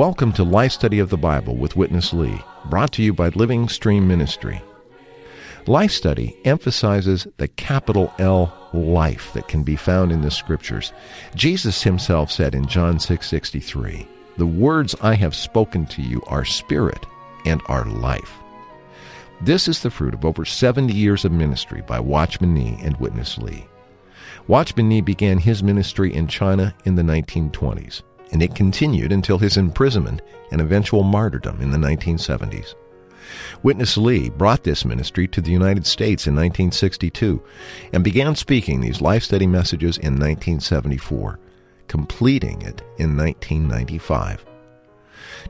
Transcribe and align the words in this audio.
Welcome 0.00 0.32
to 0.34 0.44
Life 0.44 0.72
Study 0.72 0.98
of 1.00 1.10
the 1.10 1.16
Bible 1.16 1.56
with 1.56 1.76
Witness 1.76 2.12
Lee, 2.12 2.40
brought 2.66 2.92
to 2.92 3.02
you 3.02 3.12
by 3.12 3.28
Living 3.30 3.68
Stream 3.68 4.06
Ministry. 4.06 4.62
Life 5.66 5.90
Study 5.90 6.36
emphasizes 6.44 7.26
the 7.36 7.48
capital 7.48 8.14
L 8.18 8.70
life 8.72 9.32
that 9.34 9.48
can 9.48 9.62
be 9.62 9.76
found 9.76 10.12
in 10.12 10.22
the 10.22 10.30
scriptures. 10.30 10.92
Jesus 11.34 11.82
himself 11.82 12.30
said 12.30 12.54
in 12.54 12.66
John 12.66 12.98
6:63, 12.98 14.06
"The 14.40 14.46
words 14.46 14.96
I 15.02 15.16
have 15.16 15.34
spoken 15.34 15.84
to 15.88 16.00
you 16.00 16.22
are 16.26 16.46
spirit 16.46 17.04
and 17.44 17.60
are 17.66 17.84
life." 17.84 18.38
This 19.42 19.68
is 19.68 19.80
the 19.80 19.90
fruit 19.90 20.14
of 20.14 20.24
over 20.24 20.46
70 20.46 20.94
years 20.94 21.26
of 21.26 21.32
ministry 21.32 21.82
by 21.86 22.00
Watchman 22.00 22.54
Nee 22.54 22.78
and 22.82 22.96
Witness 22.96 23.36
Lee. 23.36 23.66
Watchman 24.46 24.88
Nee 24.88 25.02
began 25.02 25.36
his 25.36 25.62
ministry 25.62 26.14
in 26.14 26.26
China 26.26 26.74
in 26.86 26.94
the 26.94 27.02
1920s, 27.02 28.02
and 28.32 28.42
it 28.42 28.54
continued 28.54 29.12
until 29.12 29.36
his 29.36 29.58
imprisonment 29.58 30.22
and 30.50 30.62
eventual 30.62 31.02
martyrdom 31.02 31.60
in 31.60 31.70
the 31.70 31.76
1970s. 31.76 32.74
Witness 33.62 33.98
Lee 33.98 34.30
brought 34.30 34.64
this 34.64 34.86
ministry 34.86 35.28
to 35.28 35.42
the 35.42 35.52
United 35.52 35.84
States 35.84 36.26
in 36.26 36.34
1962 36.34 37.42
and 37.92 38.02
began 38.02 38.34
speaking 38.34 38.80
these 38.80 39.02
life 39.02 39.22
study 39.22 39.46
messages 39.46 39.98
in 39.98 40.14
1974, 40.14 41.38
completing 41.90 42.62
it 42.62 42.82
in 42.98 43.16
1995. 43.16 44.46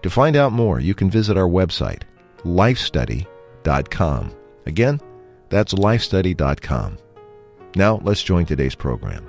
To 0.02 0.08
find 0.08 0.36
out 0.36 0.52
more, 0.52 0.80
you 0.80 0.94
can 0.94 1.10
visit 1.10 1.36
our 1.36 1.48
website, 1.48 2.04
lifestudy.com. 2.44 4.34
Again, 4.64 5.00
that's 5.50 5.74
lifestudy.com. 5.74 6.96
Now, 7.76 8.00
let's 8.02 8.22
join 8.22 8.46
today's 8.46 8.74
program. 8.74 9.26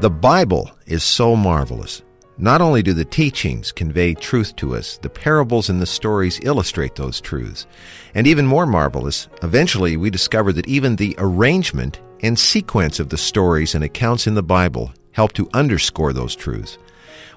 The 0.00 0.10
Bible 0.10 0.70
is 0.86 1.04
so 1.04 1.36
marvelous. 1.36 2.02
Not 2.38 2.62
only 2.62 2.82
do 2.82 2.94
the 2.94 3.04
teachings 3.04 3.72
convey 3.72 4.14
truth 4.14 4.56
to 4.56 4.74
us, 4.74 4.96
the 4.96 5.10
parables 5.10 5.68
and 5.68 5.82
the 5.82 5.84
stories 5.84 6.40
illustrate 6.42 6.94
those 6.94 7.20
truths. 7.20 7.66
And 8.14 8.26
even 8.26 8.46
more 8.46 8.64
marvelous, 8.64 9.28
eventually 9.42 9.98
we 9.98 10.08
discover 10.08 10.50
that 10.54 10.66
even 10.66 10.96
the 10.96 11.14
arrangement 11.18 12.00
and 12.22 12.38
sequence 12.38 13.00
of 13.00 13.08
the 13.08 13.18
stories 13.18 13.74
and 13.74 13.82
accounts 13.82 14.26
in 14.26 14.34
the 14.34 14.42
Bible 14.42 14.92
help 15.12 15.32
to 15.32 15.48
underscore 15.52 16.12
those 16.12 16.36
truths. 16.36 16.78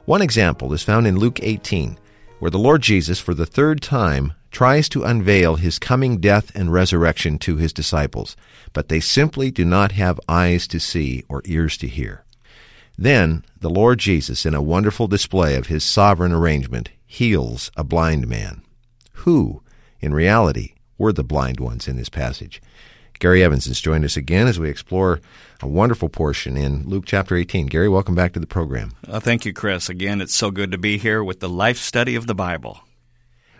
One 0.06 0.22
example 0.22 0.74
is 0.74 0.84
found 0.84 1.08
in 1.08 1.18
Luke 1.18 1.40
18, 1.42 1.98
where 2.40 2.52
the 2.52 2.60
Lord 2.60 2.82
Jesus, 2.82 3.20
for 3.20 3.34
the 3.34 3.46
third 3.46 3.82
time, 3.82 4.34
tries 4.52 4.88
to 4.90 5.04
unveil 5.04 5.56
his 5.56 5.80
coming 5.80 6.18
death 6.20 6.52
and 6.56 6.72
resurrection 6.72 7.40
to 7.40 7.58
his 7.58 7.74
disciples, 7.74 8.36
but 8.74 8.90
they 8.90 9.00
simply 9.00 9.50
do 9.50 9.66
not 9.66 9.94
have 9.94 10.20
eyes 10.28 10.68
to 10.68 10.80
see 10.80 11.24
or 11.28 11.42
ears 11.46 11.78
to 11.78 11.88
hear. 11.88 12.24
Then 12.98 13.44
the 13.60 13.70
Lord 13.70 13.98
Jesus, 14.00 14.46
in 14.46 14.54
a 14.54 14.62
wonderful 14.62 15.08
display 15.08 15.56
of 15.56 15.68
his 15.68 15.84
sovereign 15.84 16.32
arrangement, 16.32 16.90
heals 17.06 17.72
a 17.76 17.84
blind 17.84 18.28
man. 18.28 18.62
Who, 19.14 19.64
in 20.00 20.14
reality, 20.14 20.74
were 20.98 21.14
the 21.14 21.24
blind 21.24 21.60
ones 21.60 21.88
in 21.88 21.96
this 21.96 22.10
passage? 22.10 22.62
Gary 23.20 23.44
Evans 23.44 23.66
has 23.66 23.80
joined 23.80 24.06
us 24.06 24.18
again 24.18 24.48
as 24.48 24.60
we 24.60 24.70
explore 24.70 25.22
a 25.62 25.68
wonderful 25.68 26.10
portion 26.10 26.58
in 26.58 26.88
Luke 26.88 27.06
chapter 27.06 27.36
18. 27.36 27.68
Gary, 27.68 27.88
welcome 27.88 28.16
back 28.16 28.34
to 28.34 28.40
the 28.40 28.48
program. 28.48 28.92
Uh, 29.08 29.20
thank 29.20 29.46
you, 29.46 29.54
Chris. 29.54 29.90
Again, 29.90 30.22
it's 30.22 30.36
so 30.36 30.52
good 30.52 30.72
to 30.72 30.78
be 30.78 30.98
here 30.98 31.24
with 31.24 31.40
the 31.40 31.50
life 31.50 31.78
study 31.78 32.16
of 32.16 32.28
the 32.28 32.36
Bible. 32.36 32.82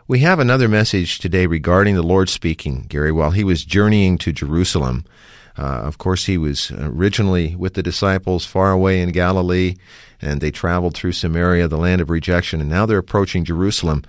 We 0.06 0.20
have 0.20 0.40
another 0.40 0.68
message 0.68 1.20
today 1.20 1.46
regarding 1.46 1.96
the 1.96 2.04
Lord 2.04 2.28
speaking, 2.28 2.86
Gary, 2.90 3.12
while 3.12 3.32
he 3.32 3.46
was 3.46 3.64
journeying 3.64 4.18
to 4.20 4.34
Jerusalem. 4.34 5.06
Uh, 5.58 5.62
of 5.62 5.98
course, 5.98 6.26
he 6.26 6.38
was 6.38 6.72
originally 6.72 7.56
with 7.56 7.76
the 7.76 7.84
disciples 7.84 8.46
far 8.46 8.72
away 8.72 9.02
in 9.02 9.14
Galilee, 9.14 9.76
and 10.22 10.42
they 10.42 10.52
traveled 10.52 10.96
through 10.96 11.14
Samaria, 11.14 11.68
the 11.68 11.78
land 11.78 12.02
of 12.02 12.10
rejection, 12.10 12.60
and 12.60 12.70
now 12.70 12.86
they're 12.86 12.98
approaching 12.98 13.46
Jerusalem. 13.46 14.04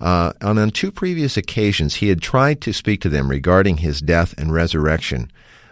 Uh, 0.00 0.32
and 0.40 0.58
on 0.58 0.70
two 0.70 0.92
previous 0.92 1.36
occasions, 1.36 1.96
he 1.96 2.08
had 2.08 2.20
tried 2.20 2.60
to 2.60 2.72
speak 2.72 3.00
to 3.00 3.08
them 3.08 3.30
regarding 3.30 3.78
his 3.78 4.00
death 4.00 4.34
and 4.38 4.52
resurrection, 4.52 5.30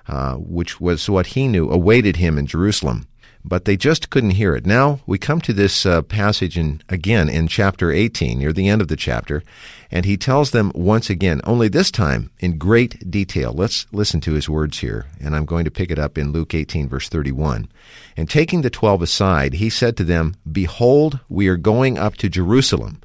uh, 0.09 0.35
which 0.35 0.81
was 0.81 1.09
what 1.11 1.29
he 1.29 1.49
knew 1.49 1.71
awaited 1.71 2.17
him 2.17 2.39
in 2.39 2.47
Jerusalem 2.47 3.07
but 3.45 3.67
they 3.67 3.77
just 3.77 4.09
couldn't 4.09 4.31
hear 4.31 4.57
it. 4.57 4.65
Now 4.65 5.01
we 5.07 5.19
come 5.19 5.41
to 5.43 5.53
this 5.53 5.85
uh, 5.85 6.03
passage 6.03 6.57
in, 6.57 6.81
again 6.89 7.29
in 7.29 7.47
chapter 7.47 7.93
18, 7.93 8.39
near 8.39 8.53
the 8.53 8.69
end 8.69 8.81
of 8.81 8.89
the 8.89 8.97
chapter, 8.97 9.43
and 9.91 10.07
he 10.07 10.17
tells 10.17 10.51
them 10.51 10.73
once 10.75 11.11
again, 11.11 11.41
only 11.45 11.69
this 11.69 11.91
time 11.91 12.31
in 12.41 12.59
great 12.59 13.11
detail. 13.11 13.53
Let's 13.53 13.87
listen 13.93 14.21
to 14.23 14.33
his 14.33 14.49
words 14.49 14.79
here, 14.79 15.07
and 15.21 15.37
I'm 15.37 15.45
going 15.45 15.67
to 15.67 15.71
pick 15.71 15.91
it 15.91 15.99
up 15.99 16.17
in 16.17 16.33
Luke 16.33 16.55
18, 16.55 16.89
verse 16.89 17.09
31. 17.09 17.69
And 18.17 18.31
taking 18.31 18.63
the 18.63 18.71
twelve 18.71 19.03
aside, 19.03 19.55
he 19.55 19.69
said 19.69 19.97
to 19.99 20.05
them, 20.05 20.37
Behold, 20.51 21.21
we 21.29 21.49
are 21.49 21.57
going 21.57 21.99
up 21.99 22.17
to 22.17 22.29
Jerusalem, 22.29 23.03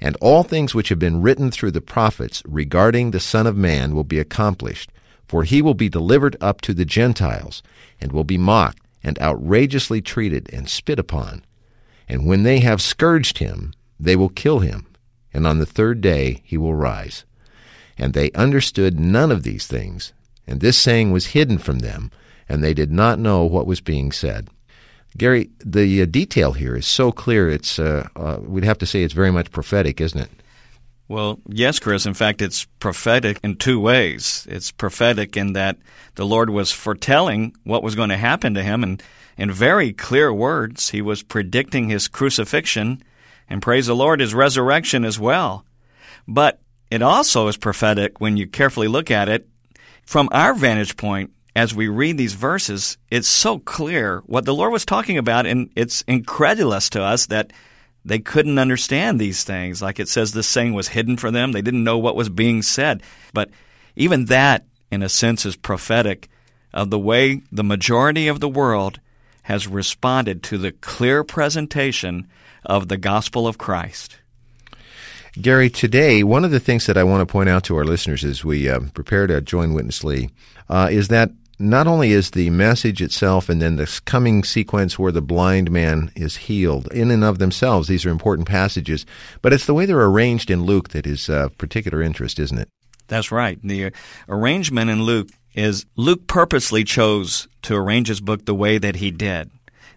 and 0.00 0.16
all 0.20 0.42
things 0.42 0.74
which 0.74 0.88
have 0.88 0.98
been 0.98 1.22
written 1.22 1.50
through 1.50 1.72
the 1.72 1.80
prophets 1.80 2.42
regarding 2.46 3.10
the 3.10 3.20
Son 3.20 3.46
of 3.46 3.56
Man 3.56 3.94
will 3.94 4.04
be 4.04 4.18
accomplished. 4.18 4.90
For 5.26 5.44
he 5.44 5.62
will 5.62 5.74
be 5.74 5.88
delivered 5.88 6.36
up 6.40 6.60
to 6.62 6.74
the 6.74 6.84
Gentiles, 6.84 7.62
and 8.00 8.10
will 8.10 8.24
be 8.24 8.36
mocked 8.38 8.82
and 9.04 9.16
outrageously 9.20 10.00
treated 10.00 10.52
and 10.52 10.68
spit 10.68 10.98
upon. 10.98 11.44
And 12.08 12.26
when 12.26 12.42
they 12.42 12.58
have 12.60 12.82
scourged 12.82 13.38
him, 13.38 13.72
they 14.00 14.16
will 14.16 14.28
kill 14.28 14.58
him, 14.58 14.86
and 15.32 15.46
on 15.46 15.58
the 15.58 15.66
third 15.66 16.00
day 16.00 16.42
he 16.44 16.56
will 16.56 16.74
rise. 16.74 17.24
And 17.96 18.12
they 18.12 18.32
understood 18.32 18.98
none 18.98 19.30
of 19.30 19.44
these 19.44 19.68
things, 19.68 20.12
and 20.46 20.60
this 20.60 20.76
saying 20.76 21.12
was 21.12 21.26
hidden 21.26 21.58
from 21.58 21.78
them, 21.78 22.10
and 22.48 22.64
they 22.64 22.74
did 22.74 22.90
not 22.90 23.20
know 23.20 23.44
what 23.44 23.66
was 23.66 23.80
being 23.80 24.10
said. 24.10 24.48
Gary, 25.16 25.50
the 25.58 26.02
uh, 26.02 26.06
detail 26.06 26.52
here 26.52 26.76
is 26.76 26.86
so 26.86 27.10
clear, 27.10 27.48
it's, 27.48 27.78
uh, 27.78 28.08
uh, 28.16 28.38
we'd 28.40 28.64
have 28.64 28.78
to 28.78 28.86
say 28.86 29.02
it's 29.02 29.14
very 29.14 29.30
much 29.30 29.50
prophetic, 29.50 30.00
isn't 30.00 30.20
it? 30.20 30.30
Well, 31.08 31.40
yes, 31.48 31.80
Chris. 31.80 32.06
In 32.06 32.14
fact, 32.14 32.40
it's 32.40 32.66
prophetic 32.78 33.40
in 33.42 33.56
two 33.56 33.80
ways. 33.80 34.46
It's 34.48 34.70
prophetic 34.70 35.36
in 35.36 35.54
that 35.54 35.76
the 36.14 36.24
Lord 36.24 36.50
was 36.50 36.70
foretelling 36.70 37.56
what 37.64 37.82
was 37.82 37.96
going 37.96 38.10
to 38.10 38.16
happen 38.16 38.54
to 38.54 38.62
him, 38.62 38.84
and 38.84 39.02
in 39.36 39.50
very 39.50 39.92
clear 39.92 40.32
words, 40.32 40.90
he 40.90 41.02
was 41.02 41.24
predicting 41.24 41.88
his 41.88 42.06
crucifixion 42.06 43.02
and 43.48 43.60
praise 43.60 43.88
the 43.88 43.96
Lord, 43.96 44.20
his 44.20 44.34
resurrection 44.34 45.04
as 45.04 45.18
well. 45.18 45.64
But 46.28 46.60
it 46.90 47.02
also 47.02 47.48
is 47.48 47.56
prophetic 47.56 48.20
when 48.20 48.36
you 48.36 48.46
carefully 48.46 48.86
look 48.86 49.10
at 49.10 49.28
it 49.28 49.48
from 50.04 50.28
our 50.30 50.54
vantage 50.54 50.96
point 50.96 51.32
as 51.54 51.74
we 51.74 51.88
read 51.88 52.16
these 52.16 52.34
verses. 52.34 52.98
It's 53.10 53.28
so 53.28 53.58
clear 53.58 54.22
what 54.26 54.44
the 54.44 54.54
Lord 54.54 54.72
was 54.72 54.84
talking 54.84 55.18
about, 55.18 55.46
and 55.46 55.70
it's 55.76 56.02
incredulous 56.02 56.90
to 56.90 57.02
us 57.02 57.26
that 57.26 57.52
they 58.04 58.18
couldn't 58.18 58.58
understand 58.58 59.20
these 59.20 59.44
things. 59.44 59.82
Like 59.82 60.00
it 60.00 60.08
says, 60.08 60.32
this 60.32 60.48
saying 60.48 60.72
was 60.72 60.88
hidden 60.88 61.16
from 61.16 61.34
them. 61.34 61.52
They 61.52 61.62
didn't 61.62 61.84
know 61.84 61.98
what 61.98 62.16
was 62.16 62.28
being 62.28 62.62
said. 62.62 63.02
But 63.32 63.50
even 63.96 64.26
that, 64.26 64.64
in 64.90 65.02
a 65.02 65.08
sense, 65.08 65.44
is 65.44 65.56
prophetic 65.56 66.28
of 66.72 66.90
the 66.90 66.98
way 66.98 67.42
the 67.50 67.64
majority 67.64 68.28
of 68.28 68.40
the 68.40 68.48
world 68.48 69.00
has 69.42 69.66
responded 69.66 70.42
to 70.44 70.58
the 70.58 70.72
clear 70.72 71.24
presentation 71.24 72.28
of 72.64 72.88
the 72.88 72.96
gospel 72.96 73.46
of 73.46 73.58
Christ. 73.58 74.19
Gary, 75.34 75.70
today, 75.70 76.24
one 76.24 76.44
of 76.44 76.50
the 76.50 76.58
things 76.58 76.86
that 76.86 76.98
I 76.98 77.04
want 77.04 77.20
to 77.20 77.32
point 77.32 77.48
out 77.48 77.62
to 77.64 77.76
our 77.76 77.84
listeners 77.84 78.24
as 78.24 78.44
we 78.44 78.68
uh, 78.68 78.80
prepare 78.94 79.28
to 79.28 79.40
join 79.40 79.74
Witness 79.74 80.02
Lee 80.02 80.30
uh, 80.68 80.88
is 80.90 81.06
that 81.08 81.30
not 81.56 81.86
only 81.86 82.10
is 82.10 82.32
the 82.32 82.50
message 82.50 83.00
itself 83.00 83.48
and 83.48 83.62
then 83.62 83.76
this 83.76 84.00
coming 84.00 84.42
sequence 84.42 84.98
where 84.98 85.12
the 85.12 85.22
blind 85.22 85.70
man 85.70 86.10
is 86.16 86.36
healed 86.36 86.92
in 86.92 87.12
and 87.12 87.22
of 87.22 87.38
themselves, 87.38 87.86
these 87.86 88.04
are 88.04 88.10
important 88.10 88.48
passages, 88.48 89.06
but 89.40 89.52
it's 89.52 89.66
the 89.66 89.74
way 89.74 89.86
they're 89.86 90.04
arranged 90.04 90.50
in 90.50 90.64
Luke 90.64 90.88
that 90.88 91.06
is 91.06 91.28
of 91.28 91.56
particular 91.58 92.02
interest, 92.02 92.40
isn't 92.40 92.58
it? 92.58 92.68
That's 93.06 93.30
right. 93.30 93.58
The 93.62 93.92
arrangement 94.28 94.90
in 94.90 95.02
Luke 95.02 95.28
is 95.54 95.86
Luke 95.96 96.26
purposely 96.26 96.82
chose 96.82 97.46
to 97.62 97.76
arrange 97.76 98.08
his 98.08 98.20
book 98.20 98.46
the 98.46 98.54
way 98.54 98.78
that 98.78 98.96
he 98.96 99.10
did. 99.10 99.50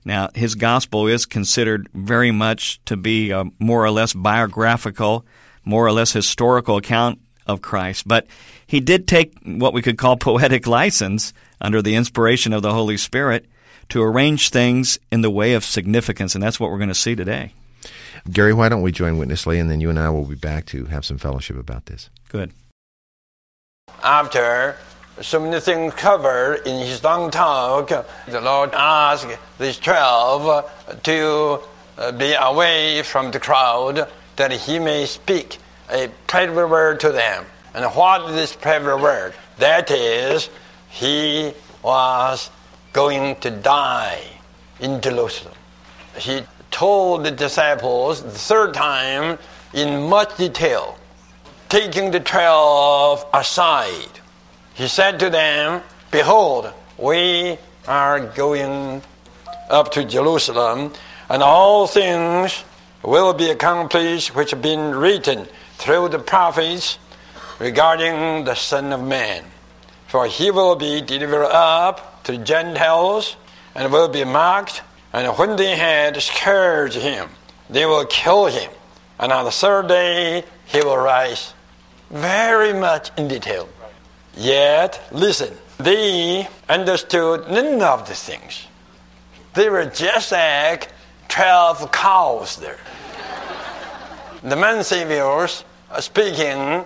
Now, 0.05 0.29
his 0.35 0.55
gospel 0.55 1.07
is 1.07 1.25
considered 1.25 1.89
very 1.93 2.31
much 2.31 2.83
to 2.85 2.97
be 2.97 3.31
a 3.31 3.45
more 3.59 3.85
or 3.85 3.91
less 3.91 4.13
biographical, 4.13 5.25
more 5.63 5.85
or 5.85 5.91
less 5.91 6.11
historical 6.11 6.77
account 6.77 7.19
of 7.47 7.61
Christ, 7.61 8.07
but 8.07 8.27
he 8.65 8.79
did 8.79 9.07
take 9.07 9.33
what 9.45 9.73
we 9.73 9.81
could 9.81 9.97
call 9.97 10.17
poetic 10.17 10.67
license 10.67 11.33
under 11.61 11.81
the 11.81 11.95
inspiration 11.95 12.53
of 12.53 12.61
the 12.61 12.73
Holy 12.73 12.97
Spirit 12.97 13.45
to 13.89 14.01
arrange 14.01 14.49
things 14.49 14.97
in 15.11 15.21
the 15.21 15.29
way 15.29 15.53
of 15.53 15.63
significance, 15.63 16.35
and 16.35 16.43
that's 16.43 16.59
what 16.59 16.71
we're 16.71 16.77
going 16.77 16.89
to 16.89 16.95
see 16.95 17.15
today. 17.15 17.53
Gary, 18.31 18.53
why 18.53 18.69
don't 18.69 18.81
we 18.81 18.91
join 18.91 19.17
Witness 19.17 19.45
Lee, 19.45 19.59
and 19.59 19.69
then 19.69 19.81
you 19.81 19.89
and 19.89 19.99
I 19.99 20.09
will 20.09 20.25
be 20.25 20.35
back 20.35 20.65
to 20.67 20.85
have 20.85 21.03
some 21.03 21.17
fellowship 21.17 21.57
about 21.57 21.87
this. 21.87 22.09
Good. 22.29 22.53
After 24.01 24.77
so 25.21 25.39
many 25.39 25.59
things 25.59 25.93
covered 25.93 26.65
in 26.65 26.85
his 26.85 27.03
long 27.03 27.29
talk, 27.29 27.89
the 28.27 28.41
Lord 28.41 28.71
asked 28.73 29.27
these 29.59 29.77
twelve 29.77 30.69
to 31.03 31.59
uh, 31.97 32.11
be 32.11 32.33
away 32.33 33.03
from 33.03 33.31
the 33.31 33.39
crowd 33.39 34.09
that 34.35 34.51
he 34.51 34.79
may 34.79 35.05
speak 35.05 35.59
a 35.91 36.09
private 36.27 36.67
word 36.67 36.99
to 37.01 37.11
them. 37.11 37.45
And 37.75 37.85
what 37.85 38.29
is 38.29 38.35
this 38.35 38.55
private 38.55 38.97
word? 38.97 39.33
That 39.59 39.91
is, 39.91 40.49
he 40.89 41.53
was 41.83 42.49
going 42.91 43.35
to 43.41 43.51
die 43.51 44.21
in 44.79 44.99
Jerusalem. 45.01 45.53
He 46.17 46.43
told 46.71 47.23
the 47.23 47.31
disciples 47.31 48.23
the 48.23 48.31
third 48.31 48.73
time 48.73 49.37
in 49.73 50.09
much 50.09 50.37
detail, 50.37 50.97
taking 51.69 52.09
the 52.09 52.19
twelve 52.19 53.25
aside. 53.33 54.19
He 54.75 54.87
said 54.87 55.19
to 55.19 55.29
them, 55.29 55.83
Behold, 56.09 56.73
we 56.97 57.57
are 57.87 58.19
going 58.19 59.03
up 59.69 59.91
to 59.91 60.03
Jerusalem, 60.03 60.93
and 61.29 61.43
all 61.43 61.85
things 61.85 62.63
will 63.03 63.33
be 63.33 63.49
accomplished 63.49 64.35
which 64.35 64.51
have 64.51 64.61
been 64.61 64.95
written 64.95 65.47
through 65.77 66.09
the 66.09 66.19
prophets 66.19 66.97
regarding 67.59 68.45
the 68.45 68.55
Son 68.55 68.91
of 68.93 69.03
Man. 69.03 69.43
For 70.07 70.25
he 70.27 70.49
will 70.49 70.75
be 70.75 71.01
delivered 71.01 71.45
up 71.45 72.23
to 72.23 72.33
the 72.33 72.43
Gentiles 72.43 73.35
and 73.75 73.91
will 73.91 74.07
be 74.07 74.23
mocked, 74.23 74.81
and 75.11 75.37
when 75.37 75.55
they 75.55 75.75
had 75.75 76.19
scourged 76.21 76.95
him, 76.95 77.29
they 77.69 77.85
will 77.85 78.05
kill 78.05 78.45
him. 78.47 78.71
And 79.19 79.31
on 79.31 79.45
the 79.45 79.51
third 79.51 79.87
day, 79.87 80.43
he 80.65 80.79
will 80.81 80.97
rise. 80.97 81.53
Very 82.09 82.73
much 82.73 83.11
in 83.17 83.27
detail. 83.27 83.69
Yet, 84.35 85.01
listen, 85.11 85.55
they 85.77 86.47
understood 86.67 87.49
none 87.49 87.81
of 87.81 88.07
these 88.07 88.23
things. 88.23 88.67
They 89.53 89.69
were 89.69 89.85
just 89.85 90.31
like 90.31 90.89
12 91.27 91.91
cows 91.91 92.55
there. 92.57 92.79
The 94.43 94.55
man 94.55 94.83
saviors 94.83 95.63
speaking 95.99 96.83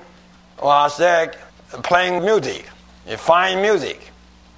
was 0.62 1.00
like 1.00 1.38
playing 1.84 2.24
music, 2.24 2.68
fine 3.18 3.62
music. 3.62 4.12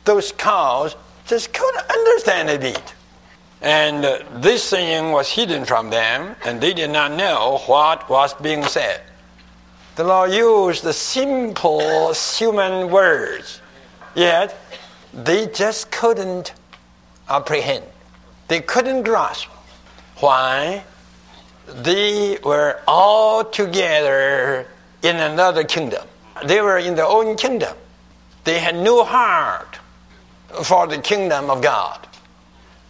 Those 0.06 0.32
cows 0.32 0.96
just 1.28 1.54
couldn't 1.54 1.90
understand 1.90 2.50
a 2.50 2.58
beat. 2.58 2.96
And 3.62 4.04
this 4.42 4.70
thing 4.70 5.12
was 5.12 5.30
hidden 5.30 5.66
from 5.66 5.90
them, 5.90 6.36
and 6.46 6.60
they 6.60 6.74
did 6.74 6.90
not 6.90 7.12
know 7.12 7.60
what 7.68 8.10
was 8.10 8.34
being 8.36 8.64
said. 8.64 9.02
The 10.00 10.06
Lord 10.06 10.32
used 10.32 10.86
the 10.86 10.94
simple 10.94 12.14
human 12.14 12.90
words, 12.90 13.60
yet 14.16 14.58
they 15.14 15.48
just 15.48 15.92
couldn't 15.92 16.54
apprehend. 17.28 17.84
They 18.48 18.62
couldn't 18.62 19.04
grasp. 19.04 19.50
Why? 20.22 20.86
They 21.68 22.38
were 22.46 22.80
all 22.88 23.44
together 23.44 24.68
in 25.04 25.18
another 25.18 25.66
kingdom. 25.66 26.08
They 26.46 26.62
were 26.62 26.78
in 26.78 26.96
their 26.96 27.06
own 27.06 27.36
kingdom. 27.36 27.76
They 28.46 28.60
had 28.60 28.78
no 28.78 29.04
heart 29.04 29.80
for 30.64 30.88
the 30.88 31.00
kingdom 31.00 31.50
of 31.50 31.62
God. 31.62 32.08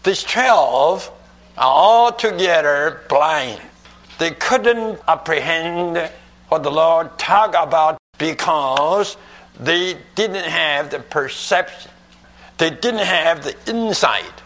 These 0.04 0.22
twelve 0.26 1.10
are 1.58 1.74
all 1.74 2.12
together 2.12 3.02
blind. 3.10 3.62
They 4.20 4.30
couldn't 4.30 5.00
apprehend 5.08 6.12
what 6.50 6.64
the 6.64 6.72
Lord 6.72 7.18
talked 7.18 7.56
about 7.56 7.98
because 8.18 9.18
they 9.60 9.98
didn't 10.16 10.46
have 10.46 10.90
the 10.90 11.00
perception. 11.00 11.92
They 12.58 12.72
didn't 12.72 13.06
have 13.06 13.44
the 13.44 13.56
insight. 13.68 14.42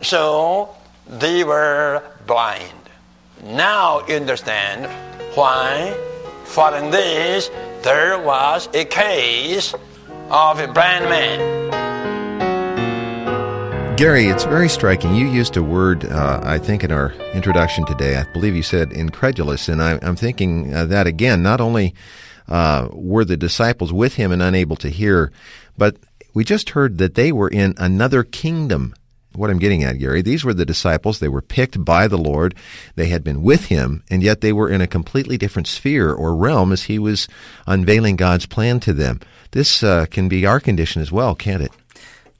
So 0.00 0.74
they 1.06 1.44
were 1.44 2.02
blind. 2.26 2.72
Now 3.42 4.06
you 4.06 4.16
understand 4.16 4.86
why, 5.34 5.96
following 6.44 6.90
this, 6.90 7.50
there 7.82 8.18
was 8.18 8.68
a 8.74 8.84
case 8.84 9.74
of 10.30 10.58
a 10.58 10.68
blind 10.68 11.04
man. 11.04 11.91
Gary, 13.96 14.26
it's 14.26 14.44
very 14.44 14.68
striking. 14.68 15.14
You 15.14 15.26
used 15.26 15.56
a 15.56 15.62
word, 15.62 16.04
uh, 16.06 16.40
I 16.42 16.58
think, 16.58 16.82
in 16.82 16.90
our 16.90 17.12
introduction 17.34 17.84
today. 17.84 18.16
I 18.16 18.24
believe 18.32 18.56
you 18.56 18.62
said 18.62 18.90
incredulous, 18.90 19.68
and 19.68 19.82
I, 19.82 19.98
am 20.02 20.16
thinking 20.16 20.74
uh, 20.74 20.86
that 20.86 21.06
again. 21.06 21.42
Not 21.42 21.60
only 21.60 21.94
uh, 22.48 22.88
were 22.90 23.24
the 23.24 23.36
disciples 23.36 23.92
with 23.92 24.14
him 24.14 24.32
and 24.32 24.42
unable 24.42 24.76
to 24.76 24.88
hear, 24.88 25.30
but 25.76 25.98
we 26.34 26.42
just 26.42 26.70
heard 26.70 26.98
that 26.98 27.14
they 27.14 27.32
were 27.32 27.48
in 27.48 27.74
another 27.76 28.24
kingdom. 28.24 28.94
What 29.34 29.50
I'm 29.50 29.58
getting 29.58 29.84
at, 29.84 29.98
Gary, 29.98 30.22
these 30.22 30.44
were 30.44 30.54
the 30.54 30.66
disciples. 30.66 31.18
They 31.18 31.28
were 31.28 31.42
picked 31.42 31.84
by 31.84 32.08
the 32.08 32.18
Lord. 32.18 32.54
They 32.96 33.06
had 33.06 33.22
been 33.22 33.42
with 33.42 33.66
him, 33.66 34.02
and 34.10 34.22
yet 34.22 34.40
they 34.40 34.52
were 34.52 34.68
in 34.68 34.80
a 34.80 34.86
completely 34.86 35.38
different 35.38 35.68
sphere 35.68 36.12
or 36.12 36.34
realm 36.34 36.72
as 36.72 36.84
he 36.84 36.98
was 36.98 37.28
unveiling 37.66 38.16
God's 38.16 38.46
plan 38.46 38.80
to 38.80 38.92
them. 38.92 39.20
This 39.52 39.82
uh, 39.82 40.06
can 40.10 40.28
be 40.28 40.46
our 40.46 40.60
condition 40.60 41.02
as 41.02 41.12
well, 41.12 41.34
can't 41.34 41.62
it? 41.62 41.72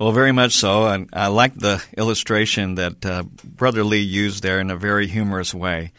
Well, 0.02 0.10
very 0.10 0.32
much 0.32 0.54
so. 0.54 0.88
And 0.88 1.08
I 1.12 1.28
like 1.28 1.54
the 1.54 1.80
illustration 1.96 2.74
that 2.74 3.06
uh, 3.06 3.22
Brother 3.44 3.84
Lee 3.84 4.00
used 4.00 4.42
there 4.42 4.58
in 4.58 4.68
a 4.68 4.76
very 4.76 5.06
humorous 5.06 5.54
way 5.54 5.92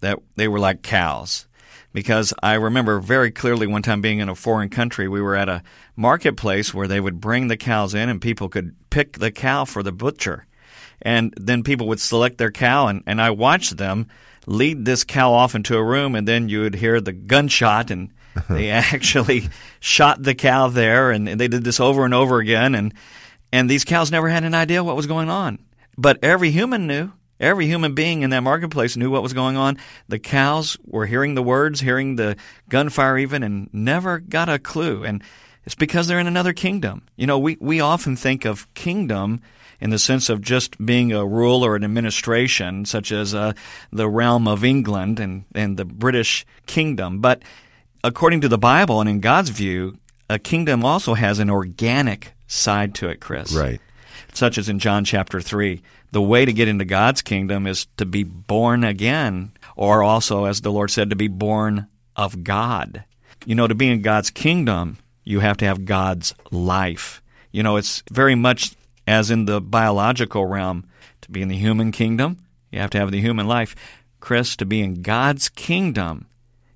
that 0.00 0.18
they 0.34 0.46
were 0.46 0.58
like 0.58 0.82
cows. 0.82 1.46
Because 1.94 2.34
I 2.42 2.52
remember 2.56 2.98
very 2.98 3.30
clearly 3.30 3.66
one 3.66 3.80
time 3.80 4.02
being 4.02 4.18
in 4.18 4.28
a 4.28 4.34
foreign 4.34 4.68
country, 4.68 5.08
we 5.08 5.22
were 5.22 5.34
at 5.34 5.48
a 5.48 5.62
marketplace 5.96 6.74
where 6.74 6.86
they 6.86 7.00
would 7.00 7.18
bring 7.18 7.48
the 7.48 7.56
cows 7.56 7.94
in 7.94 8.10
and 8.10 8.20
people 8.20 8.50
could 8.50 8.76
pick 8.90 9.14
the 9.14 9.30
cow 9.30 9.64
for 9.64 9.82
the 9.82 9.90
butcher. 9.90 10.44
And 11.00 11.32
then 11.38 11.62
people 11.62 11.88
would 11.88 12.00
select 12.00 12.36
their 12.36 12.52
cow, 12.52 12.88
and, 12.88 13.02
and 13.06 13.22
I 13.22 13.30
watched 13.30 13.78
them 13.78 14.08
lead 14.46 14.84
this 14.84 15.02
cow 15.02 15.32
off 15.32 15.54
into 15.54 15.78
a 15.78 15.82
room, 15.82 16.14
and 16.14 16.28
then 16.28 16.50
you 16.50 16.60
would 16.60 16.74
hear 16.74 17.00
the 17.00 17.12
gunshot, 17.12 17.90
and 17.90 18.10
they 18.50 18.68
actually 18.68 19.48
shot 19.80 20.22
the 20.22 20.34
cow 20.34 20.68
there, 20.68 21.10
and 21.10 21.26
they 21.26 21.48
did 21.48 21.64
this 21.64 21.80
over 21.80 22.04
and 22.04 22.12
over 22.12 22.38
again. 22.38 22.74
And 22.74 22.92
and 23.56 23.70
these 23.70 23.86
cows 23.86 24.12
never 24.12 24.28
had 24.28 24.44
an 24.44 24.52
idea 24.52 24.84
what 24.84 24.96
was 24.96 25.06
going 25.06 25.30
on. 25.30 25.58
But 25.96 26.18
every 26.22 26.50
human 26.50 26.86
knew. 26.86 27.12
Every 27.40 27.66
human 27.66 27.94
being 27.94 28.20
in 28.20 28.30
that 28.30 28.42
marketplace 28.42 28.96
knew 28.96 29.10
what 29.10 29.22
was 29.22 29.32
going 29.32 29.56
on. 29.56 29.78
The 30.08 30.18
cows 30.18 30.76
were 30.84 31.06
hearing 31.06 31.34
the 31.34 31.42
words, 31.42 31.80
hearing 31.80 32.16
the 32.16 32.36
gunfire 32.68 33.16
even, 33.16 33.42
and 33.42 33.68
never 33.72 34.18
got 34.18 34.50
a 34.50 34.58
clue. 34.58 35.04
And 35.04 35.22
it's 35.64 35.74
because 35.74 36.06
they're 36.06 36.20
in 36.20 36.26
another 36.26 36.52
kingdom. 36.52 37.02
You 37.16 37.26
know, 37.26 37.38
we, 37.38 37.56
we 37.58 37.80
often 37.80 38.14
think 38.14 38.44
of 38.44 38.72
kingdom 38.74 39.40
in 39.80 39.88
the 39.88 39.98
sense 39.98 40.28
of 40.28 40.42
just 40.42 40.82
being 40.84 41.12
a 41.12 41.26
rule 41.26 41.64
or 41.64 41.76
an 41.76 41.84
administration, 41.84 42.84
such 42.84 43.10
as 43.10 43.34
uh, 43.34 43.54
the 43.90 44.08
realm 44.08 44.46
of 44.46 44.64
England 44.64 45.18
and, 45.18 45.44
and 45.54 45.78
the 45.78 45.86
British 45.86 46.44
kingdom. 46.66 47.20
But 47.20 47.42
according 48.04 48.42
to 48.42 48.48
the 48.48 48.58
Bible 48.58 49.00
and 49.00 49.08
in 49.08 49.20
God's 49.20 49.50
view, 49.50 49.98
a 50.28 50.38
kingdom 50.38 50.84
also 50.84 51.14
has 51.14 51.38
an 51.38 51.48
organic 51.48 52.32
side 52.46 52.94
to 52.96 53.08
it, 53.08 53.20
Chris. 53.20 53.52
Right. 53.52 53.80
Such 54.32 54.58
as 54.58 54.68
in 54.68 54.78
John 54.78 55.04
chapter 55.04 55.40
3. 55.40 55.82
The 56.12 56.22
way 56.22 56.44
to 56.44 56.52
get 56.52 56.68
into 56.68 56.84
God's 56.84 57.20
kingdom 57.22 57.66
is 57.66 57.86
to 57.96 58.06
be 58.06 58.22
born 58.22 58.84
again, 58.84 59.52
or 59.74 60.02
also, 60.02 60.44
as 60.44 60.60
the 60.60 60.72
Lord 60.72 60.90
said, 60.90 61.10
to 61.10 61.16
be 61.16 61.28
born 61.28 61.88
of 62.14 62.44
God. 62.44 63.04
You 63.44 63.54
know, 63.54 63.66
to 63.66 63.74
be 63.74 63.88
in 63.88 64.02
God's 64.02 64.30
kingdom, 64.30 64.98
you 65.24 65.40
have 65.40 65.56
to 65.58 65.64
have 65.64 65.84
God's 65.84 66.34
life. 66.50 67.22
You 67.50 67.62
know, 67.62 67.76
it's 67.76 68.02
very 68.10 68.34
much 68.34 68.74
as 69.06 69.30
in 69.30 69.44
the 69.46 69.60
biological 69.60 70.46
realm. 70.46 70.86
To 71.22 71.30
be 71.30 71.42
in 71.42 71.48
the 71.48 71.56
human 71.56 71.90
kingdom, 71.90 72.38
you 72.70 72.78
have 72.78 72.90
to 72.90 72.98
have 72.98 73.10
the 73.10 73.20
human 73.20 73.48
life. 73.48 73.74
Chris, 74.20 74.54
to 74.56 74.64
be 74.64 74.80
in 74.80 75.02
God's 75.02 75.48
kingdom 75.48 76.26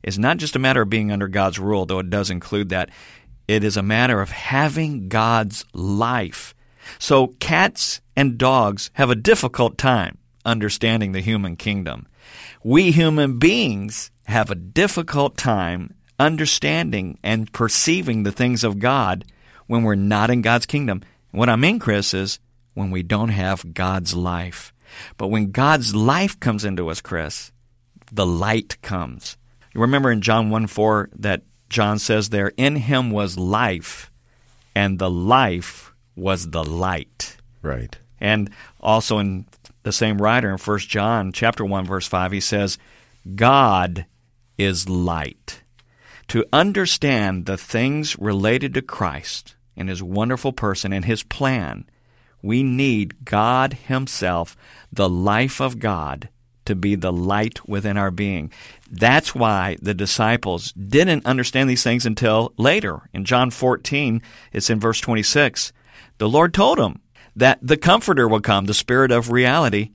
is 0.03 0.19
not 0.19 0.39
just 0.39 0.57
a 0.57 0.59
matter 0.59 0.83
of 0.83 0.91
being 0.91 1.12
under 1.12 1.29
God's 1.29 1.59
rule, 1.59 1.87
though 1.87 1.99
it 1.99 2.11
does 2.11 2.31
include 2.31 2.71
that. 2.71 2.91
It 3.50 3.64
is 3.64 3.76
a 3.76 3.83
matter 3.83 4.21
of 4.21 4.30
having 4.30 5.09
God's 5.09 5.64
life. 5.73 6.54
So 7.00 7.35
cats 7.40 8.00
and 8.14 8.38
dogs 8.38 8.92
have 8.92 9.11
a 9.11 9.16
difficult 9.16 9.76
time 9.76 10.19
understanding 10.45 11.11
the 11.11 11.21
human 11.21 11.57
kingdom. 11.57 12.07
We 12.62 12.92
human 12.92 13.40
beings 13.40 14.12
have 14.26 14.52
a 14.52 14.54
difficult 14.54 15.37
time 15.37 15.95
understanding 16.16 17.19
and 17.25 17.52
perceiving 17.52 18.23
the 18.23 18.30
things 18.30 18.62
of 18.62 18.78
God 18.78 19.25
when 19.66 19.83
we're 19.83 19.97
not 19.97 20.30
in 20.30 20.42
God's 20.42 20.66
kingdom. 20.66 21.02
What 21.33 21.49
I 21.49 21.57
mean, 21.57 21.80
Chris, 21.80 22.14
is 22.14 22.38
when 22.75 22.92
we 22.92 23.02
don't 23.02 23.30
have 23.30 23.75
God's 23.75 24.14
life. 24.14 24.73
But 25.16 25.26
when 25.26 25.50
God's 25.50 25.92
life 25.92 26.38
comes 26.38 26.64
into 26.64 26.88
us, 26.88 27.00
Chris, 27.00 27.50
the 28.12 28.26
light 28.26 28.80
comes. 28.80 29.37
You 29.75 29.80
remember 29.80 30.12
in 30.12 30.21
John 30.21 30.50
1 30.50 30.69
4 30.69 31.11
that 31.19 31.42
John 31.71 31.99
says 31.99 32.29
there, 32.29 32.53
in 32.57 32.77
him 32.77 33.11
was 33.11 33.39
life, 33.39 34.11
and 34.75 34.99
the 34.99 35.11
life 35.11 35.95
was 36.17 36.50
the 36.50 36.65
light. 36.65 37.37
Right. 37.62 37.97
And 38.21 38.50
also 38.81 39.19
in 39.19 39.47
the 39.83 39.93
same 39.93 40.21
writer 40.21 40.50
in 40.50 40.59
1 40.59 40.79
John 40.81 41.33
chapter 41.33 41.65
1 41.65 41.87
verse 41.87 42.07
5 42.07 42.33
he 42.33 42.41
says 42.41 42.77
God 43.35 44.05
is 44.59 44.89
light. 44.89 45.62
To 46.29 46.45
understand 46.53 47.47
the 47.47 47.57
things 47.57 48.19
related 48.19 48.75
to 48.75 48.83
Christ 48.83 49.57
and 49.77 49.89
his 49.89 50.03
wonderful 50.03 50.53
person 50.53 50.93
and 50.93 51.05
his 51.05 51.23
plan, 51.23 51.87
we 52.43 52.62
need 52.62 53.25
God 53.25 53.75
himself, 53.75 54.57
the 54.93 55.09
life 55.09 55.61
of 55.61 55.79
God, 55.79 56.29
to 56.71 56.77
be 56.77 56.95
the 56.95 57.12
light 57.12 57.69
within 57.69 57.97
our 57.97 58.12
being. 58.12 58.53
That's 58.91 59.35
why 59.35 59.77
the 59.83 59.93
disciples 59.93 60.73
didn't 60.73 61.27
understand 61.27 61.69
these 61.69 61.83
things 61.83 62.07
until 62.07 62.53
later. 62.57 63.03
In 63.12 63.25
John 63.25 63.50
14, 63.50 64.23
it's 64.53 64.71
in 64.71 64.79
verse 64.79 65.00
26. 65.00 65.73
The 66.19 66.29
Lord 66.29 66.55
told 66.55 66.79
them 66.79 67.00
that 67.35 67.59
the 67.61 67.77
Comforter 67.77 68.29
will 68.29 68.41
come, 68.41 68.67
the 68.67 68.75
Spirit 68.75 69.11
of 69.11 69.33
reality, 69.33 69.91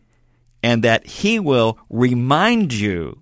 and 0.61 0.83
that 0.83 1.07
He 1.07 1.39
will 1.39 1.79
remind 1.89 2.73
you 2.73 3.19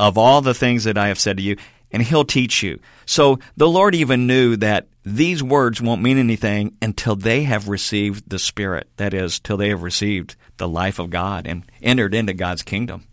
of 0.00 0.16
all 0.16 0.40
the 0.40 0.54
things 0.54 0.84
that 0.84 0.98
I 0.98 1.08
have 1.08 1.20
said 1.20 1.36
to 1.36 1.42
you, 1.42 1.56
and 1.94 2.02
He'll 2.02 2.24
teach 2.24 2.62
you. 2.62 2.80
So 3.06 3.38
the 3.56 3.68
Lord 3.68 3.94
even 3.94 4.26
knew 4.26 4.56
that 4.56 4.88
these 5.04 5.42
words 5.42 5.80
won't 5.80 6.02
mean 6.02 6.18
anything 6.18 6.76
until 6.82 7.14
they 7.14 7.44
have 7.44 7.68
received 7.68 8.28
the 8.28 8.40
Spirit. 8.40 8.88
That 8.96 9.14
is, 9.14 9.38
till 9.38 9.56
they 9.56 9.68
have 9.68 9.82
received 9.82 10.34
the 10.56 10.68
life 10.68 10.98
of 10.98 11.10
God 11.10 11.46
and 11.46 11.62
entered 11.80 12.12
into 12.12 12.34
God's 12.34 12.62
kingdom. 12.62 13.06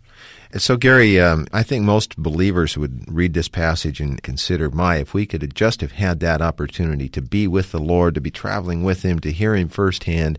So, 0.56 0.76
Gary, 0.76 1.18
um, 1.20 1.46
I 1.52 1.62
think 1.62 1.84
most 1.84 2.16
believers 2.16 2.76
would 2.76 3.04
read 3.10 3.34
this 3.34 3.48
passage 3.48 4.00
and 4.00 4.22
consider, 4.22 4.68
my, 4.68 4.96
if 4.96 5.14
we 5.14 5.26
could 5.26 5.54
just 5.54 5.80
have 5.80 5.92
had 5.92 6.20
that 6.20 6.42
opportunity 6.42 7.08
to 7.10 7.22
be 7.22 7.46
with 7.46 7.70
the 7.70 7.78
Lord, 7.78 8.16
to 8.16 8.20
be 8.20 8.30
traveling 8.30 8.82
with 8.82 9.02
Him, 9.02 9.20
to 9.20 9.30
hear 9.30 9.54
Him 9.54 9.68
firsthand. 9.68 10.38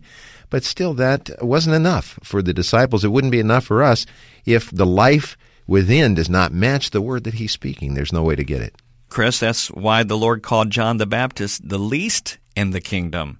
But 0.50 0.64
still, 0.64 0.92
that 0.94 1.30
wasn't 1.40 1.76
enough 1.76 2.18
for 2.22 2.42
the 2.42 2.52
disciples. 2.52 3.04
It 3.04 3.08
wouldn't 3.08 3.32
be 3.32 3.40
enough 3.40 3.64
for 3.64 3.82
us 3.82 4.06
if 4.44 4.70
the 4.70 4.86
life 4.86 5.36
within 5.66 6.14
does 6.14 6.28
not 6.28 6.52
match 6.52 6.90
the 6.90 7.00
word 7.00 7.24
that 7.24 7.34
He's 7.34 7.52
speaking. 7.52 7.94
There's 7.94 8.12
no 8.12 8.22
way 8.22 8.36
to 8.36 8.44
get 8.44 8.62
it. 8.62 8.74
Chris, 9.08 9.40
that's 9.40 9.68
why 9.68 10.02
the 10.02 10.16
Lord 10.16 10.42
called 10.42 10.70
John 10.70 10.96
the 10.96 11.06
Baptist 11.06 11.68
the 11.68 11.78
least 11.78 12.38
in 12.56 12.70
the 12.70 12.80
kingdom, 12.80 13.38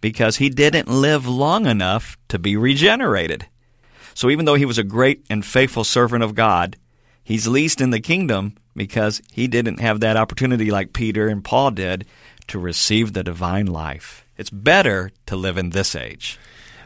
because 0.00 0.36
he 0.36 0.48
didn't 0.48 0.88
live 0.88 1.26
long 1.26 1.66
enough 1.66 2.16
to 2.28 2.38
be 2.38 2.56
regenerated. 2.56 3.46
So 4.14 4.30
even 4.30 4.44
though 4.44 4.54
he 4.54 4.64
was 4.64 4.78
a 4.78 4.84
great 4.84 5.24
and 5.28 5.44
faithful 5.44 5.84
servant 5.84 6.22
of 6.22 6.34
God, 6.34 6.76
he's 7.22 7.46
least 7.46 7.80
in 7.80 7.90
the 7.90 8.00
kingdom 8.00 8.56
because 8.74 9.20
he 9.32 9.46
didn't 9.46 9.80
have 9.80 10.00
that 10.00 10.16
opportunity 10.16 10.70
like 10.70 10.92
Peter 10.92 11.28
and 11.28 11.44
Paul 11.44 11.70
did 11.70 12.06
to 12.48 12.58
receive 12.58 13.12
the 13.12 13.22
divine 13.22 13.66
life. 13.66 14.24
It's 14.36 14.50
better 14.50 15.10
to 15.26 15.36
live 15.36 15.56
in 15.58 15.70
this 15.70 15.94
age. 15.94 16.38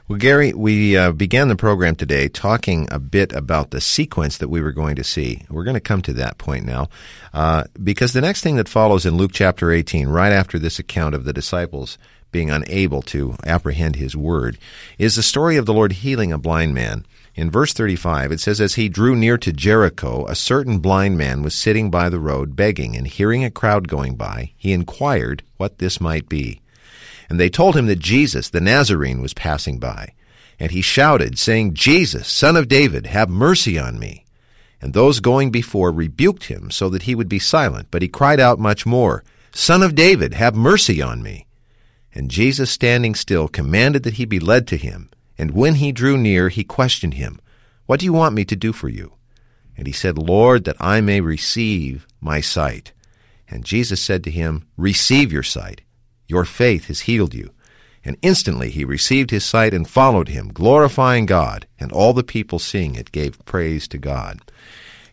Well, 0.07 0.19
Gary, 0.19 0.53
we 0.53 0.99
uh, 0.99 1.13
began 1.13 1.49
the 1.49 1.57
program 1.57 1.97
today 1.97 2.29
talking 2.29 2.87
a 2.91 2.99
bit 2.99 3.33
about 3.33 3.71
the 3.71 3.81
sequence 3.81 4.37
that 4.37 4.51
we 4.51 4.61
were 4.61 4.71
going 4.71 4.97
to 4.97 5.03
see. 5.03 5.47
We're 5.49 5.65
going 5.65 5.73
to 5.77 5.81
come 5.81 6.03
to 6.03 6.13
that 6.13 6.37
point 6.37 6.67
now, 6.67 6.91
uh, 7.33 7.65
because 7.83 8.13
the 8.13 8.21
next 8.21 8.43
thing 8.43 8.57
that 8.57 8.69
follows 8.69 9.07
in 9.07 9.17
Luke 9.17 9.31
chapter 9.33 9.73
18, 9.73 10.09
right 10.09 10.31
after 10.31 10.59
this 10.59 10.79
account 10.79 11.15
of 11.15 11.25
the 11.25 11.33
disciples 11.33 11.97
being 12.33 12.51
unable 12.51 13.01
to 13.01 13.37
apprehend 13.47 13.97
his 13.97 14.15
word, 14.15 14.59
is 14.99 15.17
the 15.17 15.23
story 15.23 15.57
of 15.57 15.65
the 15.65 15.73
Lord 15.73 15.93
healing 15.93 16.33
a 16.33 16.39
blind 16.39 16.75
man. 16.75 17.07
In 17.35 17.51
verse 17.51 17.73
35, 17.73 18.31
it 18.31 18.41
says, 18.41 18.61
As 18.61 18.75
he 18.75 18.91
drew 18.91 19.17
near 19.17 19.39
to 19.39 19.55
Jericho, 19.55 20.27
a 20.27 20.35
certain 20.35 20.81
blind 20.81 21.17
man 21.17 21.43
was 21.43 21.55
sitting 21.55 21.91
by 21.91 22.11
the 22.11 22.21
road 22.21 22.55
begging, 22.55 22.95
and 22.95 23.07
hearing 23.07 23.43
a 23.43 23.51
crowd 23.51 23.89
going 23.89 24.17
by, 24.17 24.53
he 24.55 24.75
inquired 24.75 25.45
what 25.57 25.79
this 25.79 25.99
might 25.99 26.29
be. 26.29 26.61
And 27.29 27.41
they 27.41 27.49
told 27.49 27.77
him 27.77 27.87
that 27.87 27.99
Jesus, 27.99 28.51
the 28.51 28.61
Nazarene, 28.61 29.23
was 29.23 29.35
passing 29.35 29.79
by. 29.79 30.15
And 30.59 30.71
he 30.71 30.83
shouted, 30.83 31.39
saying, 31.39 31.75
Jesus, 31.75 32.29
son 32.29 32.57
of 32.57 32.69
David, 32.69 33.07
have 33.07 33.29
mercy 33.29 33.79
on 33.79 33.99
me. 33.99 34.25
And 34.81 34.93
those 34.93 35.21
going 35.21 35.51
before 35.51 35.91
rebuked 35.91 36.45
him 36.45 36.71
so 36.71 36.89
that 36.91 37.05
he 37.05 37.15
would 37.15 37.29
be 37.29 37.39
silent. 37.39 37.89
But 37.91 38.03
he 38.03 38.09
cried 38.09 38.39
out 38.39 38.59
much 38.59 38.85
more, 38.85 39.25
Son 39.51 39.83
of 39.83 39.95
David, 39.95 40.35
have 40.35 40.55
mercy 40.57 41.01
on 41.01 41.23
me. 41.23 41.47
And 42.13 42.31
Jesus, 42.31 42.71
standing 42.71 43.15
still, 43.15 43.49
commanded 43.49 44.03
that 44.03 44.15
he 44.15 44.25
be 44.25 44.41
led 44.41 44.67
to 44.69 44.77
him. 44.77 45.11
And 45.39 45.53
when 45.53 45.77
he 45.77 45.93
drew 45.93 46.19
near, 46.19 46.49
he 46.49 46.65
questioned 46.65 47.15
him, 47.15 47.41
What 47.87 48.01
do 48.01 48.07
you 48.07 48.13
want 48.13 48.35
me 48.35 48.45
to 48.45 48.57
do 48.57 48.73
for 48.73 48.89
you? 48.89 49.15
And 49.77 49.87
he 49.87 49.93
said, 49.93 50.19
Lord, 50.19 50.65
that 50.65 50.77
I 50.81 51.01
may 51.01 51.21
receive 51.21 52.07
my 52.21 52.41
sight. 52.41 52.93
And 53.49 53.65
Jesus 53.65 54.03
said 54.03 54.25
to 54.25 54.31
him, 54.31 54.67
Receive 54.77 55.33
your 55.33 55.43
sight. 55.43 55.83
Your 56.35 56.45
faith 56.45 56.87
has 56.87 57.03
healed 57.03 57.33
you. 57.33 57.53
And 58.05 58.17
instantly 58.21 58.69
he 58.69 58.85
received 58.85 59.31
his 59.31 59.45
sight 59.45 59.73
and 59.73 59.89
followed 59.89 60.27
him, 60.27 60.49
glorifying 60.49 61.27
God. 61.27 61.69
And 61.79 61.93
all 61.93 62.13
the 62.13 62.25
people 62.25 62.59
seeing 62.59 62.97
it 62.97 63.13
gave 63.13 63.45
praise 63.45 63.87
to 63.87 63.99
God. 63.99 64.41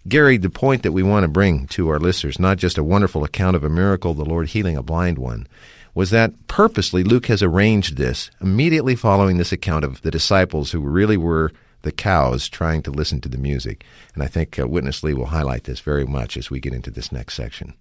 Gary, 0.07 0.37
the 0.37 0.49
point 0.49 0.81
that 0.81 0.93
we 0.93 1.03
want 1.03 1.23
to 1.23 1.27
bring 1.27 1.67
to 1.67 1.89
our 1.89 1.99
listeners, 1.99 2.39
not 2.39 2.57
just 2.57 2.79
a 2.79 2.83
wonderful 2.83 3.23
account 3.23 3.55
of 3.55 3.63
a 3.63 3.69
miracle, 3.69 4.15
the 4.15 4.25
Lord 4.25 4.47
healing 4.47 4.75
a 4.75 4.81
blind 4.81 5.19
one, 5.19 5.45
was 5.93 6.09
that 6.09 6.47
purposely 6.47 7.03
Luke 7.03 7.27
has 7.27 7.43
arranged 7.43 7.97
this 7.97 8.31
immediately 8.41 8.95
following 8.95 9.37
this 9.37 9.51
account 9.51 9.85
of 9.85 10.01
the 10.01 10.09
disciples 10.09 10.71
who 10.71 10.79
really 10.79 11.17
were 11.17 11.51
the 11.83 11.91
cows 11.91 12.49
trying 12.49 12.81
to 12.81 12.89
listen 12.89 13.21
to 13.21 13.29
the 13.29 13.37
music. 13.37 13.85
And 14.15 14.23
I 14.23 14.27
think 14.27 14.57
uh, 14.57 14.67
Witness 14.67 15.03
Lee 15.03 15.13
will 15.13 15.27
highlight 15.27 15.65
this 15.65 15.81
very 15.81 16.07
much 16.07 16.35
as 16.35 16.49
we 16.49 16.59
get 16.59 16.73
into 16.73 16.89
this 16.89 17.11
next 17.11 17.35
section. 17.35 17.75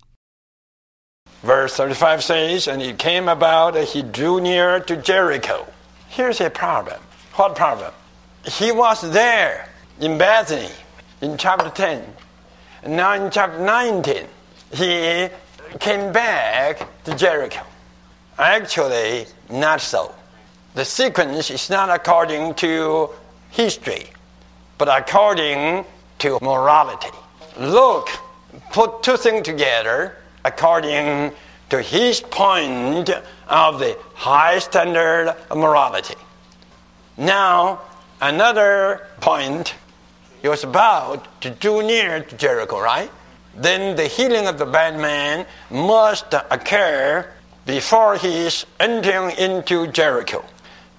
Verse 1.43 1.75
35 1.75 2.23
says, 2.23 2.69
And 2.69 2.83
it 2.83 2.99
came 2.99 3.29
about 3.29 3.75
that 3.75 3.89
he 3.89 4.03
drew 4.03 4.41
near 4.41 4.81
to 4.81 4.97
Jericho. 4.97 5.67
Here's 6.09 6.41
a 6.41 6.51
problem. 6.51 7.01
What 7.35 7.57
problem? 7.57 7.93
He 8.45 8.73
was 8.73 9.11
there 9.13 9.69
in 10.01 10.19
Bethany 10.19 10.71
in 11.21 11.39
chapter 11.39 11.71
10. 11.71 12.05
And 12.83 12.97
now 12.97 13.15
in 13.15 13.31
chapter 13.31 13.59
19, 13.59 14.27
he 14.73 15.29
came 15.79 16.13
back 16.13 16.87
to 17.05 17.15
Jericho. 17.15 17.63
Actually, 18.39 19.27
not 19.51 19.81
so. 19.81 20.15
The 20.75 20.85
sequence 20.85 21.51
is 21.51 21.71
not 21.71 21.91
according 21.91 22.55
to 22.55 23.11
history, 23.51 24.07
but 24.79 24.89
according 24.89 25.85
to 26.21 26.39
morality. 26.41 27.11
Luke 27.59 28.09
put 28.73 29.03
two 29.03 29.17
things 29.17 29.45
together 29.45 30.17
according 30.45 31.33
to 31.71 31.83
his 31.83 32.21
point 32.21 33.11
of 33.49 33.79
the 33.79 33.97
high 34.15 34.59
standard 34.59 35.35
of 35.51 35.57
morality. 35.57 36.17
Now, 37.17 37.81
another 38.21 39.07
point, 39.21 39.75
he 40.43 40.49
was 40.49 40.65
about 40.65 41.41
to 41.43 41.51
draw 41.51 41.81
near 41.81 42.23
to 42.23 42.37
Jericho, 42.37 42.81
right? 42.81 43.11
Then 43.55 43.97
the 43.97 44.07
healing 44.07 44.47
of 44.47 44.59
the 44.59 44.67
bad 44.67 44.99
man 44.99 45.47
must 45.71 46.33
occur 46.33 47.27
before 47.67 48.17
he 48.17 48.47
is 48.47 48.67
entering 48.79 49.37
into 49.37 49.87
Jericho. 49.89 50.45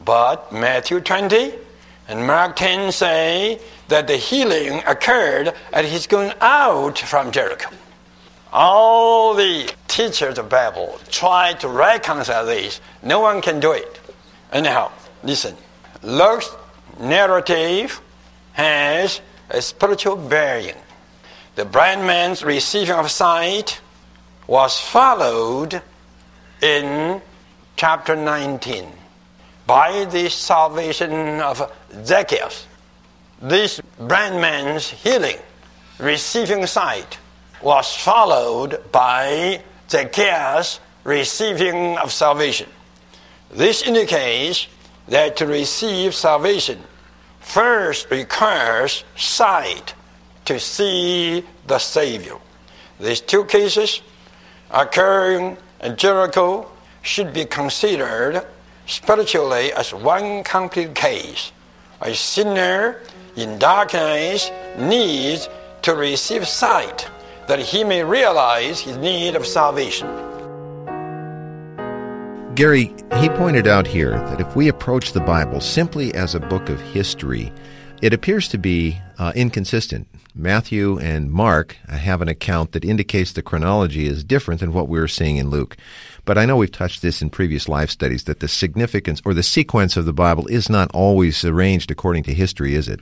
But 0.03 0.51
Matthew 0.51 0.99
20 0.99 1.53
and 2.07 2.27
Mark 2.27 2.55
10 2.55 2.91
say 2.91 3.59
that 3.87 4.07
the 4.07 4.17
healing 4.17 4.81
occurred 4.87 5.53
as 5.73 5.91
he's 5.91 6.07
going 6.07 6.33
out 6.39 6.97
from 6.99 7.31
Jericho. 7.31 7.69
All 8.53 9.33
the 9.33 9.73
teachers 9.87 10.37
of 10.37 10.49
Bible 10.49 10.99
try 11.09 11.53
to 11.53 11.67
reconcile 11.69 12.45
this. 12.45 12.81
No 13.01 13.21
one 13.21 13.41
can 13.41 13.59
do 13.59 13.71
it. 13.71 13.99
Anyhow, 14.51 14.91
listen. 15.23 15.55
Luke's 16.03 16.49
narrative 16.99 18.01
has 18.53 19.21
a 19.49 19.61
spiritual 19.61 20.15
bearing. 20.17 20.75
The 21.55 21.65
blind 21.65 22.05
man's 22.05 22.43
receiving 22.43 22.95
of 22.95 23.09
sight 23.09 23.79
was 24.47 24.79
followed 24.79 25.81
in 26.61 27.21
chapter 27.77 28.15
19 28.15 28.85
by 29.65 30.05
the 30.05 30.29
salvation 30.29 31.39
of 31.39 31.71
Zacchaeus. 32.03 32.67
This 33.41 33.79
blind 33.97 34.41
man's 34.41 34.89
healing, 34.89 35.37
receiving 35.99 36.65
sight, 36.67 37.17
was 37.61 37.95
followed 37.95 38.91
by 38.91 39.61
Zacchaeus 39.89 40.79
receiving 41.03 41.97
of 41.97 42.11
salvation. 42.11 42.69
This 43.51 43.81
indicates 43.81 44.67
that 45.07 45.37
to 45.37 45.47
receive 45.47 46.15
salvation 46.15 46.79
first 47.39 48.09
requires 48.09 49.03
sight 49.17 49.93
to 50.45 50.59
see 50.59 51.43
the 51.67 51.79
Savior. 51.79 52.37
These 52.99 53.21
two 53.21 53.45
cases 53.45 54.01
occurring 54.69 55.57
in 55.81 55.95
Jericho 55.97 56.71
should 57.01 57.33
be 57.33 57.45
considered 57.45 58.45
spiritually 58.85 59.73
as 59.73 59.93
one 59.93 60.43
complete 60.43 60.95
case. 60.95 61.51
A 62.01 62.13
sinner 62.15 63.01
in 63.35 63.59
darkness 63.59 64.51
needs 64.77 65.49
to 65.81 65.95
receive 65.95 66.47
sight 66.47 67.09
that 67.47 67.59
he 67.59 67.83
may 67.83 68.03
realize 68.03 68.79
his 68.79 68.97
need 68.97 69.35
of 69.35 69.45
salvation. 69.45 70.07
Gary, 72.55 72.93
he 73.19 73.29
pointed 73.29 73.65
out 73.65 73.87
here 73.87 74.11
that 74.11 74.41
if 74.41 74.55
we 74.55 74.67
approach 74.67 75.13
the 75.13 75.21
Bible 75.21 75.61
simply 75.61 76.13
as 76.13 76.35
a 76.35 76.39
book 76.39 76.69
of 76.69 76.81
history, 76.81 77.51
it 78.01 78.13
appears 78.13 78.47
to 78.49 78.57
be 78.57 78.99
uh, 79.17 79.31
inconsistent. 79.35 80.07
Matthew 80.33 80.97
and 80.99 81.31
Mark 81.31 81.77
have 81.87 82.21
an 82.21 82.27
account 82.27 82.71
that 82.71 82.85
indicates 82.85 83.31
the 83.31 83.41
chronology 83.41 84.05
is 84.05 84.23
different 84.23 84.59
than 84.59 84.73
what 84.73 84.87
we're 84.87 85.07
seeing 85.07 85.37
in 85.37 85.49
Luke. 85.49 85.77
But 86.25 86.37
I 86.37 86.45
know 86.45 86.57
we've 86.57 86.71
touched 86.71 87.01
this 87.01 87.21
in 87.21 87.29
previous 87.29 87.67
life 87.67 87.89
studies 87.89 88.23
that 88.25 88.39
the 88.39 88.47
significance 88.47 89.21
or 89.25 89.33
the 89.33 89.43
sequence 89.43 89.97
of 89.97 90.05
the 90.05 90.13
Bible 90.13 90.47
is 90.47 90.69
not 90.69 90.91
always 90.93 91.43
arranged 91.43 91.91
according 91.91 92.23
to 92.23 92.33
history, 92.33 92.75
is 92.75 92.87
it? 92.87 93.01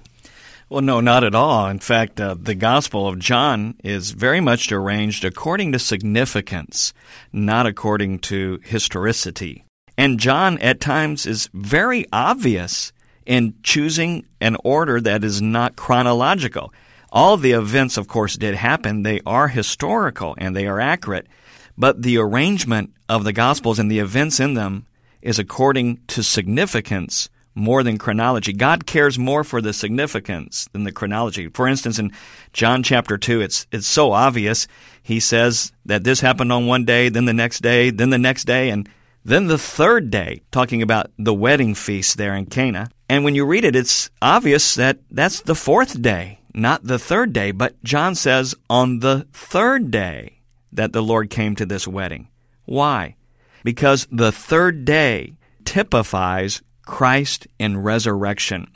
Well, 0.69 0.83
no, 0.83 1.01
not 1.01 1.23
at 1.23 1.33
all. 1.33 1.65
In 1.67 1.79
fact, 1.79 2.21
uh, 2.21 2.35
the 2.39 2.53
Gospel 2.53 3.07
of 3.07 3.17
John 3.17 3.73
is 3.83 4.11
very 4.11 4.39
much 4.39 4.71
arranged 4.71 5.25
according 5.25 5.71
to 5.71 5.79
significance, 5.79 6.93
not 7.33 7.65
according 7.65 8.19
to 8.19 8.59
historicity. 8.63 9.65
And 9.97 10.19
John, 10.19 10.59
at 10.59 10.79
times, 10.79 11.25
is 11.25 11.49
very 11.55 12.05
obvious 12.13 12.93
in 13.25 13.55
choosing 13.63 14.27
an 14.39 14.57
order 14.63 15.01
that 15.01 15.23
is 15.23 15.41
not 15.41 15.75
chronological. 15.75 16.71
All 17.11 17.35
the 17.35 17.53
events, 17.53 17.97
of 17.97 18.07
course, 18.07 18.38
did 18.38 18.53
happen. 18.53 19.01
They 19.01 19.21
are 19.25 19.47
historical 19.47 20.35
and 20.38 20.55
they 20.55 20.67
are 20.67 20.79
accurate. 20.79 21.25
But 21.79 22.03
the 22.03 22.19
arrangement 22.19 22.93
of 23.09 23.23
the 23.23 23.33
Gospels 23.33 23.79
and 23.79 23.89
the 23.89 23.99
events 23.99 24.39
in 24.39 24.53
them 24.53 24.85
is 25.23 25.39
according 25.39 26.01
to 26.09 26.21
significance 26.21 27.27
more 27.59 27.83
than 27.83 27.97
chronology. 27.97 28.53
God 28.53 28.85
cares 28.85 29.19
more 29.19 29.43
for 29.43 29.61
the 29.61 29.73
significance 29.73 30.67
than 30.71 30.85
the 30.85 30.91
chronology. 30.91 31.49
For 31.49 31.67
instance, 31.67 31.99
in 31.99 32.11
John 32.53 32.81
chapter 32.81 33.17
2, 33.17 33.41
it's, 33.41 33.67
it's 33.71 33.87
so 33.87 34.13
obvious. 34.13 34.67
He 35.03 35.19
says 35.19 35.71
that 35.85 36.03
this 36.03 36.21
happened 36.21 36.51
on 36.51 36.65
one 36.65 36.85
day, 36.85 37.09
then 37.09 37.25
the 37.25 37.33
next 37.33 37.59
day, 37.59 37.89
then 37.89 38.09
the 38.09 38.17
next 38.17 38.45
day, 38.45 38.69
and 38.69 38.89
then 39.25 39.47
the 39.47 39.57
third 39.57 40.09
day, 40.09 40.41
talking 40.51 40.81
about 40.81 41.11
the 41.17 41.33
wedding 41.33 41.75
feast 41.75 42.17
there 42.17 42.33
in 42.33 42.45
Cana. 42.45 42.89
And 43.09 43.23
when 43.23 43.35
you 43.35 43.45
read 43.45 43.65
it, 43.65 43.75
it's 43.75 44.09
obvious 44.21 44.75
that 44.75 44.99
that's 45.11 45.41
the 45.41 45.55
fourth 45.55 46.01
day, 46.01 46.39
not 46.53 46.83
the 46.83 46.99
third 46.99 47.33
day. 47.33 47.51
But 47.51 47.83
John 47.83 48.15
says 48.15 48.55
on 48.69 48.99
the 48.99 49.27
third 49.33 49.91
day 49.91 50.39
that 50.71 50.93
the 50.93 51.03
Lord 51.03 51.29
came 51.29 51.55
to 51.55 51.65
this 51.65 51.87
wedding. 51.87 52.29
Why? 52.65 53.15
Because 53.63 54.07
the 54.11 54.31
third 54.31 54.85
day 54.85 55.33
typifies 55.65 56.61
Christ 56.89 57.48
in 57.60 57.77
resurrection. 57.77 58.67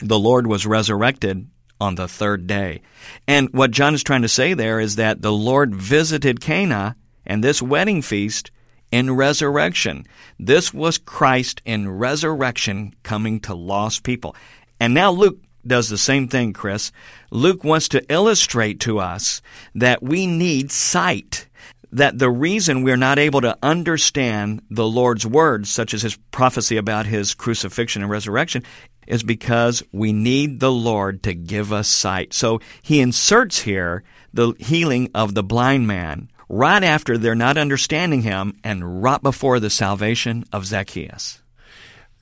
The 0.00 0.18
Lord 0.18 0.46
was 0.46 0.64
resurrected 0.64 1.48
on 1.80 1.96
the 1.96 2.06
third 2.06 2.46
day. 2.46 2.82
And 3.26 3.48
what 3.50 3.72
John 3.72 3.94
is 3.94 4.04
trying 4.04 4.22
to 4.22 4.28
say 4.28 4.54
there 4.54 4.78
is 4.78 4.94
that 4.94 5.22
the 5.22 5.32
Lord 5.32 5.74
visited 5.74 6.40
Cana 6.40 6.94
and 7.26 7.42
this 7.42 7.60
wedding 7.60 8.00
feast 8.00 8.52
in 8.92 9.16
resurrection. 9.16 10.06
This 10.38 10.72
was 10.72 10.98
Christ 10.98 11.60
in 11.64 11.90
resurrection 11.90 12.94
coming 13.02 13.40
to 13.40 13.54
lost 13.56 14.04
people. 14.04 14.36
And 14.78 14.94
now 14.94 15.10
Luke 15.10 15.38
does 15.66 15.88
the 15.88 15.98
same 15.98 16.28
thing, 16.28 16.52
Chris. 16.52 16.92
Luke 17.32 17.64
wants 17.64 17.88
to 17.88 18.04
illustrate 18.10 18.78
to 18.80 19.00
us 19.00 19.42
that 19.74 20.00
we 20.00 20.28
need 20.28 20.70
sight 20.70 21.48
that 21.92 22.18
the 22.18 22.30
reason 22.30 22.82
we're 22.82 22.96
not 22.96 23.18
able 23.18 23.42
to 23.42 23.56
understand 23.62 24.62
the 24.70 24.86
Lord's 24.86 25.26
words, 25.26 25.70
such 25.70 25.94
as 25.94 26.02
his 26.02 26.16
prophecy 26.30 26.76
about 26.76 27.06
his 27.06 27.34
crucifixion 27.34 28.02
and 28.02 28.10
resurrection, 28.10 28.62
is 29.06 29.22
because 29.22 29.82
we 29.92 30.12
need 30.12 30.60
the 30.60 30.72
Lord 30.72 31.22
to 31.24 31.34
give 31.34 31.72
us 31.72 31.88
sight. 31.88 32.32
So 32.32 32.60
he 32.80 33.00
inserts 33.00 33.60
here 33.60 34.02
the 34.32 34.54
healing 34.58 35.10
of 35.14 35.34
the 35.34 35.42
blind 35.42 35.86
man 35.86 36.30
right 36.48 36.82
after 36.82 37.18
they're 37.18 37.34
not 37.34 37.56
understanding 37.58 38.22
him 38.22 38.54
and 38.64 39.02
right 39.02 39.22
before 39.22 39.60
the 39.60 39.70
salvation 39.70 40.44
of 40.52 40.66
Zacchaeus. 40.66 41.41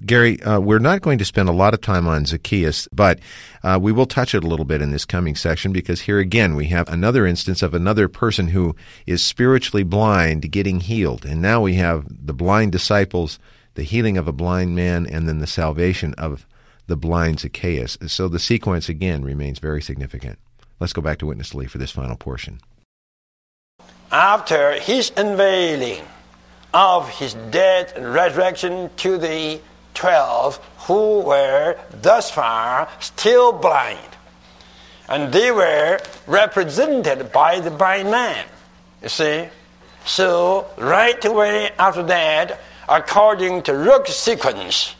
Gary, 0.05 0.43
uh, 0.43 0.59
we're 0.59 0.79
not 0.79 1.03
going 1.03 1.19
to 1.19 1.25
spend 1.25 1.49
a 1.49 1.53
lot 1.53 1.75
of 1.75 1.81
time 1.83 2.09
on 2.09 2.25
Zacchaeus, 2.25 2.89
but 2.91 3.19
uh, 3.63 3.79
we 3.81 3.93
will 3.93 4.07
touch 4.07 4.35
it 4.35 4.43
a 4.43 4.47
little 4.47 4.65
bit 4.65 4.81
in 4.81 4.91
this 4.91 5.05
coming 5.05 5.37
section 5.37 5.73
because 5.73 6.03
here 6.03 6.19
again 6.19 6.57
we 6.57 6.67
have 6.67 6.89
another 6.89 7.27
instance 7.27 7.63
of 7.63 7.75
another 7.75 8.09
person 8.09 8.49
who 8.49 8.75
is 9.07 9.23
spiritually 9.23 9.83
blind 9.83 10.51
getting 10.51 10.81
healed. 10.81 11.27
And 11.27 11.43
now 11.43 11.61
we 11.61 11.75
have 11.75 12.07
the 12.09 12.33
blind 12.33 12.73
disciples, 12.73 13.39
the 13.75 13.83
healing 13.83 14.17
of 14.17 14.27
a 14.27 14.33
blind 14.33 14.75
man, 14.75 15.07
and 15.07 15.29
then 15.29 15.39
the 15.39 15.47
salvation 15.47 16.15
of 16.15 16.47
the 16.87 16.97
blind 16.97 17.41
Zacchaeus. 17.41 17.99
So 18.07 18.27
the 18.27 18.39
sequence 18.39 18.89
again 18.89 19.23
remains 19.23 19.59
very 19.59 19.83
significant. 19.83 20.39
Let's 20.81 20.95
go 20.95 21.03
back 21.03 21.19
to 21.19 21.27
Witness 21.27 21.55
Lee 21.55 21.67
for 21.67 21.77
this 21.77 21.91
final 21.91 22.17
portion. 22.17 22.61
After 24.11 24.81
his 24.81 25.13
unveiling 25.17 26.03
of 26.73 27.09
his 27.11 27.35
death 27.51 27.95
and 27.97 28.13
resurrection 28.13 28.91
to 28.97 29.19
the 29.19 29.61
12 29.95 30.57
who 30.87 31.21
were 31.21 31.79
thus 31.91 32.31
far 32.31 32.89
still 33.01 33.53
blind. 33.53 33.99
And 35.09 35.33
they 35.33 35.51
were 35.51 36.01
represented 36.27 37.33
by 37.33 37.61
the 37.61 37.71
blind 37.71 38.11
man. 38.11 38.47
You 39.03 39.09
see? 39.09 39.49
So, 40.05 40.67
right 40.79 41.23
away 41.25 41.71
after 41.79 42.03
that, 42.05 42.61
according 42.89 43.63
to 43.63 43.73
Luke's 43.73 44.17
sequence, 44.17 44.95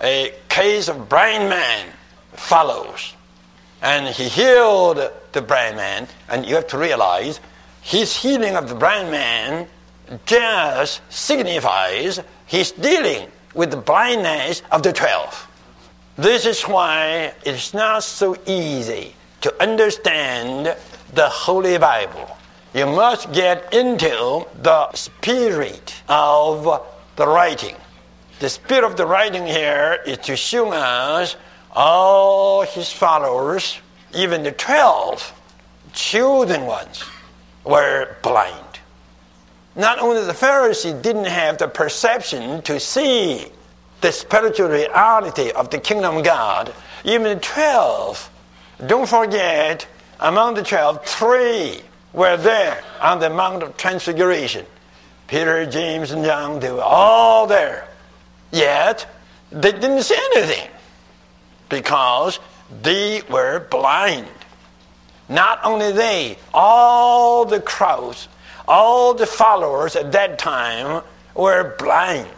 a 0.00 0.34
case 0.48 0.88
of 0.88 1.08
blind 1.08 1.48
man 1.48 1.88
follows. 2.32 3.14
And 3.80 4.08
he 4.08 4.28
healed 4.28 4.98
the 5.32 5.42
blind 5.42 5.76
man, 5.76 6.08
and 6.28 6.44
you 6.44 6.54
have 6.56 6.66
to 6.68 6.78
realize 6.78 7.40
his 7.82 8.16
healing 8.16 8.56
of 8.56 8.68
the 8.68 8.74
blind 8.74 9.10
man 9.10 9.68
just 10.24 11.00
signifies 11.08 12.20
his 12.46 12.72
dealing 12.72 13.30
with 13.56 13.70
the 13.70 13.76
blindness 13.76 14.62
of 14.70 14.82
the 14.82 14.92
twelve. 14.92 15.48
This 16.16 16.46
is 16.46 16.62
why 16.62 17.32
it's 17.44 17.74
not 17.74 18.04
so 18.04 18.36
easy 18.46 19.14
to 19.40 19.62
understand 19.62 20.76
the 21.14 21.28
Holy 21.28 21.78
Bible. 21.78 22.36
You 22.74 22.86
must 22.86 23.32
get 23.32 23.72
into 23.72 24.46
the 24.62 24.92
spirit 24.92 25.94
of 26.08 26.86
the 27.16 27.26
writing. 27.26 27.76
The 28.38 28.50
spirit 28.50 28.84
of 28.84 28.96
the 28.96 29.06
writing 29.06 29.46
here 29.46 30.00
is 30.06 30.18
to 30.18 30.36
show 30.36 30.70
us 30.72 31.36
all 31.72 32.62
his 32.62 32.92
followers, 32.92 33.78
even 34.14 34.42
the 34.42 34.52
twelve 34.52 35.32
chosen 35.94 36.66
ones, 36.66 37.02
were 37.64 38.16
blind. 38.22 38.65
Not 39.76 39.98
only 39.98 40.24
the 40.24 40.32
Pharisees 40.32 40.94
didn't 40.94 41.26
have 41.26 41.58
the 41.58 41.68
perception 41.68 42.62
to 42.62 42.80
see 42.80 43.46
the 44.00 44.10
spiritual 44.10 44.68
reality 44.68 45.50
of 45.50 45.68
the 45.68 45.78
kingdom 45.78 46.16
of 46.16 46.24
God, 46.24 46.72
even 47.04 47.24
the 47.24 47.36
12, 47.36 48.30
don't 48.86 49.06
forget, 49.06 49.86
among 50.18 50.54
the 50.54 50.62
12, 50.62 51.04
three 51.04 51.82
were 52.14 52.38
there 52.38 52.82
on 53.02 53.20
the 53.20 53.28
Mount 53.28 53.62
of 53.62 53.76
Transfiguration. 53.76 54.64
Peter, 55.28 55.66
James, 55.66 56.10
and 56.10 56.24
John, 56.24 56.58
they 56.58 56.72
were 56.72 56.80
all 56.80 57.46
there. 57.46 57.86
Yet, 58.52 59.06
they 59.52 59.72
didn't 59.72 60.02
see 60.02 60.18
anything 60.34 60.70
because 61.68 62.38
they 62.82 63.22
were 63.28 63.60
blind. 63.60 64.28
Not 65.28 65.60
only 65.64 65.92
they, 65.92 66.38
all 66.54 67.44
the 67.44 67.60
crowds 67.60 68.28
all 68.68 69.14
the 69.14 69.26
followers 69.26 69.96
at 69.96 70.12
that 70.12 70.38
time 70.38 71.02
were 71.34 71.74
blind. 71.78 72.28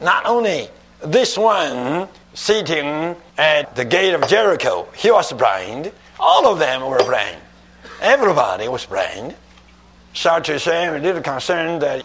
Not 0.00 0.26
only 0.26 0.68
this 1.04 1.36
one 1.36 2.08
sitting 2.34 3.16
at 3.38 3.76
the 3.76 3.84
gate 3.84 4.14
of 4.14 4.26
Jericho, 4.28 4.88
he 4.96 5.10
was 5.10 5.32
blind. 5.32 5.92
All 6.18 6.48
of 6.48 6.58
them 6.58 6.88
were 6.88 7.02
blind. 7.04 7.38
Everybody 8.00 8.68
was 8.68 8.86
blind. 8.86 9.34
Sorry 10.14 10.42
to 10.42 10.58
say, 10.58 10.86
I'm 10.86 10.94
a 10.94 10.98
little 10.98 11.22
concerned 11.22 11.82
that 11.82 12.04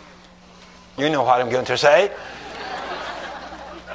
you 0.98 1.10
know 1.10 1.24
what 1.24 1.42
I'm 1.42 1.50
going 1.50 1.66
to 1.66 1.78
say. 1.78 2.12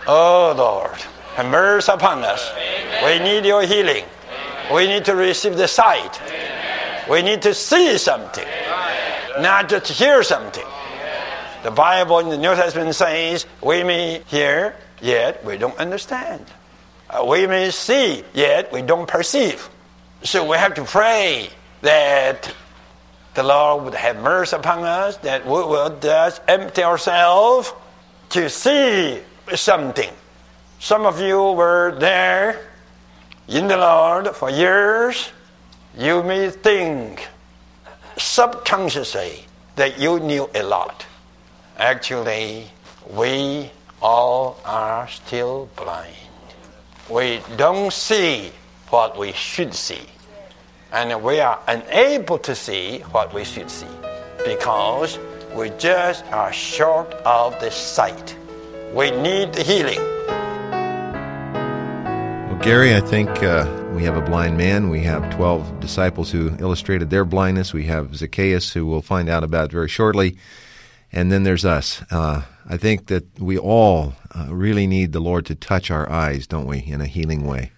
Oh 0.06 0.54
Lord, 0.56 0.98
have 1.36 1.46
mercy 1.46 1.92
upon 1.92 2.24
us. 2.24 2.50
Amen. 2.52 3.04
We 3.04 3.24
need 3.24 3.46
your 3.46 3.62
healing. 3.62 4.04
Amen. 4.04 4.74
We 4.74 4.86
need 4.86 5.04
to 5.04 5.14
receive 5.14 5.56
the 5.56 5.68
sight. 5.68 6.20
Amen. 6.22 7.04
We 7.08 7.22
need 7.22 7.42
to 7.42 7.54
see 7.54 7.96
something 7.98 8.46
not 9.40 9.68
just 9.68 9.90
hear 9.90 10.22
something. 10.22 10.66
The 11.62 11.70
Bible 11.70 12.20
in 12.20 12.28
the 12.30 12.38
New 12.38 12.54
Testament 12.54 12.94
says 12.94 13.46
we 13.62 13.84
may 13.84 14.22
hear, 14.28 14.76
yet 15.02 15.44
we 15.44 15.58
don't 15.58 15.76
understand. 15.78 16.46
Uh, 17.08 17.24
we 17.24 17.46
may 17.46 17.70
see, 17.70 18.24
yet 18.32 18.72
we 18.72 18.82
don't 18.82 19.08
perceive. 19.08 19.68
So 20.22 20.48
we 20.48 20.56
have 20.56 20.74
to 20.74 20.84
pray 20.84 21.50
that 21.82 22.54
the 23.34 23.42
Lord 23.42 23.84
would 23.84 23.94
have 23.94 24.20
mercy 24.22 24.56
upon 24.56 24.84
us, 24.84 25.16
that 25.18 25.44
we 25.44 25.52
will 25.52 25.98
just 26.00 26.40
empty 26.48 26.82
ourselves 26.82 27.72
to 28.30 28.48
see 28.48 29.20
something. 29.54 30.10
Some 30.78 31.04
of 31.04 31.20
you 31.20 31.52
were 31.52 31.96
there 31.98 32.66
in 33.48 33.68
the 33.68 33.76
Lord 33.76 34.28
for 34.28 34.48
years. 34.48 35.30
You 35.98 36.22
may 36.22 36.50
think 36.50 37.28
subconsciously 38.20 39.44
that 39.76 39.98
you 39.98 40.20
knew 40.20 40.48
a 40.54 40.62
lot. 40.62 41.06
Actually, 41.78 42.66
we 43.10 43.70
all 44.02 44.60
are 44.64 45.08
still 45.08 45.68
blind. 45.76 46.14
We 47.08 47.40
don't 47.56 47.92
see 47.92 48.52
what 48.90 49.18
we 49.18 49.32
should 49.32 49.74
see. 49.74 50.06
And 50.92 51.22
we 51.22 51.40
are 51.40 51.58
unable 51.66 52.38
to 52.38 52.54
see 52.54 52.98
what 53.10 53.32
we 53.32 53.44
should 53.44 53.70
see 53.70 53.86
because 54.44 55.18
we 55.54 55.70
just 55.70 56.24
are 56.26 56.52
short 56.52 57.12
of 57.24 57.58
the 57.60 57.70
sight. 57.70 58.36
We 58.94 59.10
need 59.10 59.52
the 59.52 59.62
healing. 59.62 60.00
Well, 62.48 62.58
Gary, 62.62 62.94
I 62.94 63.00
think 63.00 63.30
uh, 63.42 63.66
We 63.92 64.04
have 64.04 64.16
a 64.16 64.22
blind 64.22 64.56
man. 64.56 64.88
We 64.88 65.00
have 65.00 65.34
12 65.34 65.80
disciples 65.80 66.30
who 66.30 66.56
illustrated 66.58 67.10
their 67.10 67.24
blindness. 67.24 67.74
We 67.74 67.84
have 67.84 68.16
Zacchaeus, 68.16 68.72
who 68.72 68.86
we'll 68.86 69.02
find 69.02 69.28
out 69.28 69.44
about 69.44 69.72
very 69.72 69.88
shortly. 69.88 70.38
And 71.12 71.30
then 71.30 71.42
there's 71.42 71.64
us. 71.64 72.02
Uh, 72.10 72.42
I 72.68 72.76
think 72.76 73.06
that 73.06 73.38
we 73.38 73.58
all 73.58 74.14
uh, 74.34 74.46
really 74.48 74.86
need 74.86 75.12
the 75.12 75.20
Lord 75.20 75.44
to 75.46 75.54
touch 75.54 75.90
our 75.90 76.08
eyes, 76.08 76.46
don't 76.46 76.66
we, 76.66 76.78
in 76.78 77.00
a 77.00 77.06
healing 77.06 77.46
way. 77.46 77.72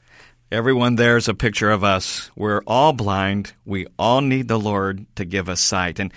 Everyone 0.52 0.96
there 0.96 1.16
is 1.16 1.28
a 1.28 1.34
picture 1.34 1.70
of 1.70 1.82
us. 1.82 2.30
We're 2.36 2.62
all 2.66 2.92
blind. 2.92 3.54
We 3.64 3.86
all 3.98 4.20
need 4.20 4.48
the 4.48 4.58
Lord 4.58 5.06
to 5.16 5.24
give 5.24 5.48
us 5.48 5.60
sight. 5.60 5.98
And 5.98 6.12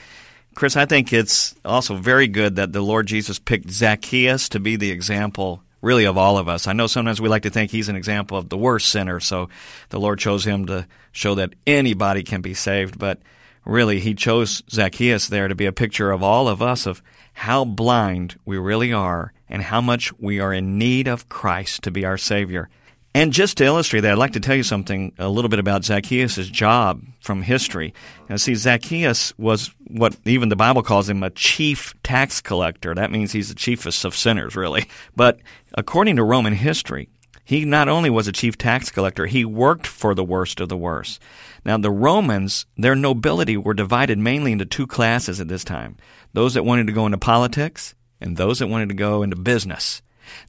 Chris, 0.55 0.75
I 0.75 0.85
think 0.85 1.13
it's 1.13 1.55
also 1.63 1.95
very 1.95 2.27
good 2.27 2.57
that 2.57 2.73
the 2.73 2.81
Lord 2.81 3.07
Jesus 3.07 3.39
picked 3.39 3.69
Zacchaeus 3.69 4.49
to 4.49 4.59
be 4.59 4.75
the 4.75 4.91
example 4.91 5.63
really 5.85 6.05
of 6.05 6.17
all 6.17 6.39
of 6.39 6.49
us. 6.49 6.65
I 6.65 6.73
know 6.73 6.87
sometimes 6.87 7.21
we 7.21 7.29
like 7.29 7.43
to 7.43 7.51
think 7.51 7.69
he's 7.69 7.89
an 7.89 7.95
example 7.95 8.39
of 8.39 8.49
the 8.49 8.57
worst 8.57 8.87
sinner, 8.87 9.19
so 9.19 9.49
the 9.89 9.99
Lord 9.99 10.17
chose 10.17 10.43
him 10.43 10.65
to 10.65 10.87
show 11.11 11.35
that 11.35 11.53
anybody 11.67 12.23
can 12.23 12.41
be 12.41 12.55
saved, 12.55 12.97
but 12.97 13.19
really 13.65 13.99
he 13.99 14.15
chose 14.15 14.63
Zacchaeus 14.67 15.27
there 15.27 15.47
to 15.47 15.53
be 15.53 15.67
a 15.67 15.71
picture 15.71 16.09
of 16.09 16.23
all 16.23 16.47
of 16.47 16.59
us 16.59 16.87
of 16.87 17.03
how 17.33 17.65
blind 17.65 18.39
we 18.45 18.57
really 18.57 18.91
are 18.91 19.31
and 19.47 19.61
how 19.61 19.79
much 19.79 20.11
we 20.17 20.39
are 20.39 20.51
in 20.51 20.79
need 20.79 21.07
of 21.07 21.29
Christ 21.29 21.83
to 21.83 21.91
be 21.91 22.03
our 22.03 22.17
Savior. 22.17 22.67
And 23.15 23.31
just 23.31 23.55
to 23.59 23.63
illustrate 23.63 24.01
that, 24.01 24.11
I'd 24.11 24.17
like 24.17 24.33
to 24.33 24.41
tell 24.41 24.57
you 24.57 24.63
something 24.63 25.13
a 25.17 25.29
little 25.29 25.47
bit 25.47 25.57
about 25.57 25.85
Zacchaeus' 25.85 26.49
job 26.49 27.01
from 27.21 27.43
history. 27.43 27.93
Now, 28.29 28.35
see, 28.35 28.55
Zacchaeus 28.55 29.33
was 29.37 29.73
what 29.87 30.17
even 30.25 30.49
the 30.49 30.57
Bible 30.57 30.83
calls 30.83 31.07
him 31.07 31.23
a 31.23 31.29
chief 31.29 31.93
tax 32.03 32.41
collector. 32.41 32.93
That 32.93 33.11
means 33.11 33.31
he's 33.31 33.47
the 33.47 33.55
chiefest 33.55 34.03
of 34.03 34.17
sinners, 34.17 34.57
really. 34.57 34.87
But 35.15 35.39
according 35.75 36.17
to 36.17 36.25
Roman 36.25 36.51
history, 36.51 37.07
he 37.45 37.63
not 37.63 37.87
only 37.87 38.09
was 38.09 38.27
a 38.27 38.33
chief 38.33 38.57
tax 38.57 38.91
collector, 38.91 39.27
he 39.27 39.45
worked 39.45 39.87
for 39.87 40.13
the 40.13 40.21
worst 40.21 40.59
of 40.59 40.67
the 40.67 40.75
worst. 40.75 41.21
Now, 41.63 41.77
the 41.77 41.91
Romans, 41.91 42.65
their 42.75 42.97
nobility 42.97 43.55
were 43.55 43.73
divided 43.73 44.19
mainly 44.19 44.51
into 44.51 44.65
two 44.65 44.87
classes 44.87 45.39
at 45.39 45.47
this 45.47 45.63
time 45.63 45.95
those 46.33 46.55
that 46.55 46.65
wanted 46.65 46.87
to 46.87 46.93
go 46.93 47.05
into 47.05 47.17
politics 47.17 47.95
and 48.19 48.35
those 48.35 48.59
that 48.59 48.67
wanted 48.67 48.89
to 48.89 48.95
go 48.95 49.23
into 49.23 49.37
business. 49.37 50.01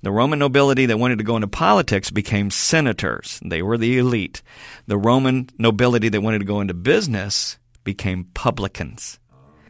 The 0.02 0.12
Roman 0.12 0.38
nobility 0.38 0.86
that 0.86 0.98
wanted 0.98 1.18
to 1.18 1.24
go 1.24 1.36
into 1.36 1.48
politics 1.48 2.10
became 2.10 2.50
senators. 2.50 3.40
They 3.44 3.62
were 3.62 3.78
the 3.78 3.98
elite. 3.98 4.42
The 4.86 4.98
Roman 4.98 5.48
nobility 5.58 6.08
that 6.08 6.22
wanted 6.22 6.38
to 6.40 6.44
go 6.44 6.60
into 6.60 6.74
business 6.74 7.58
became 7.84 8.24
publicans. 8.34 9.18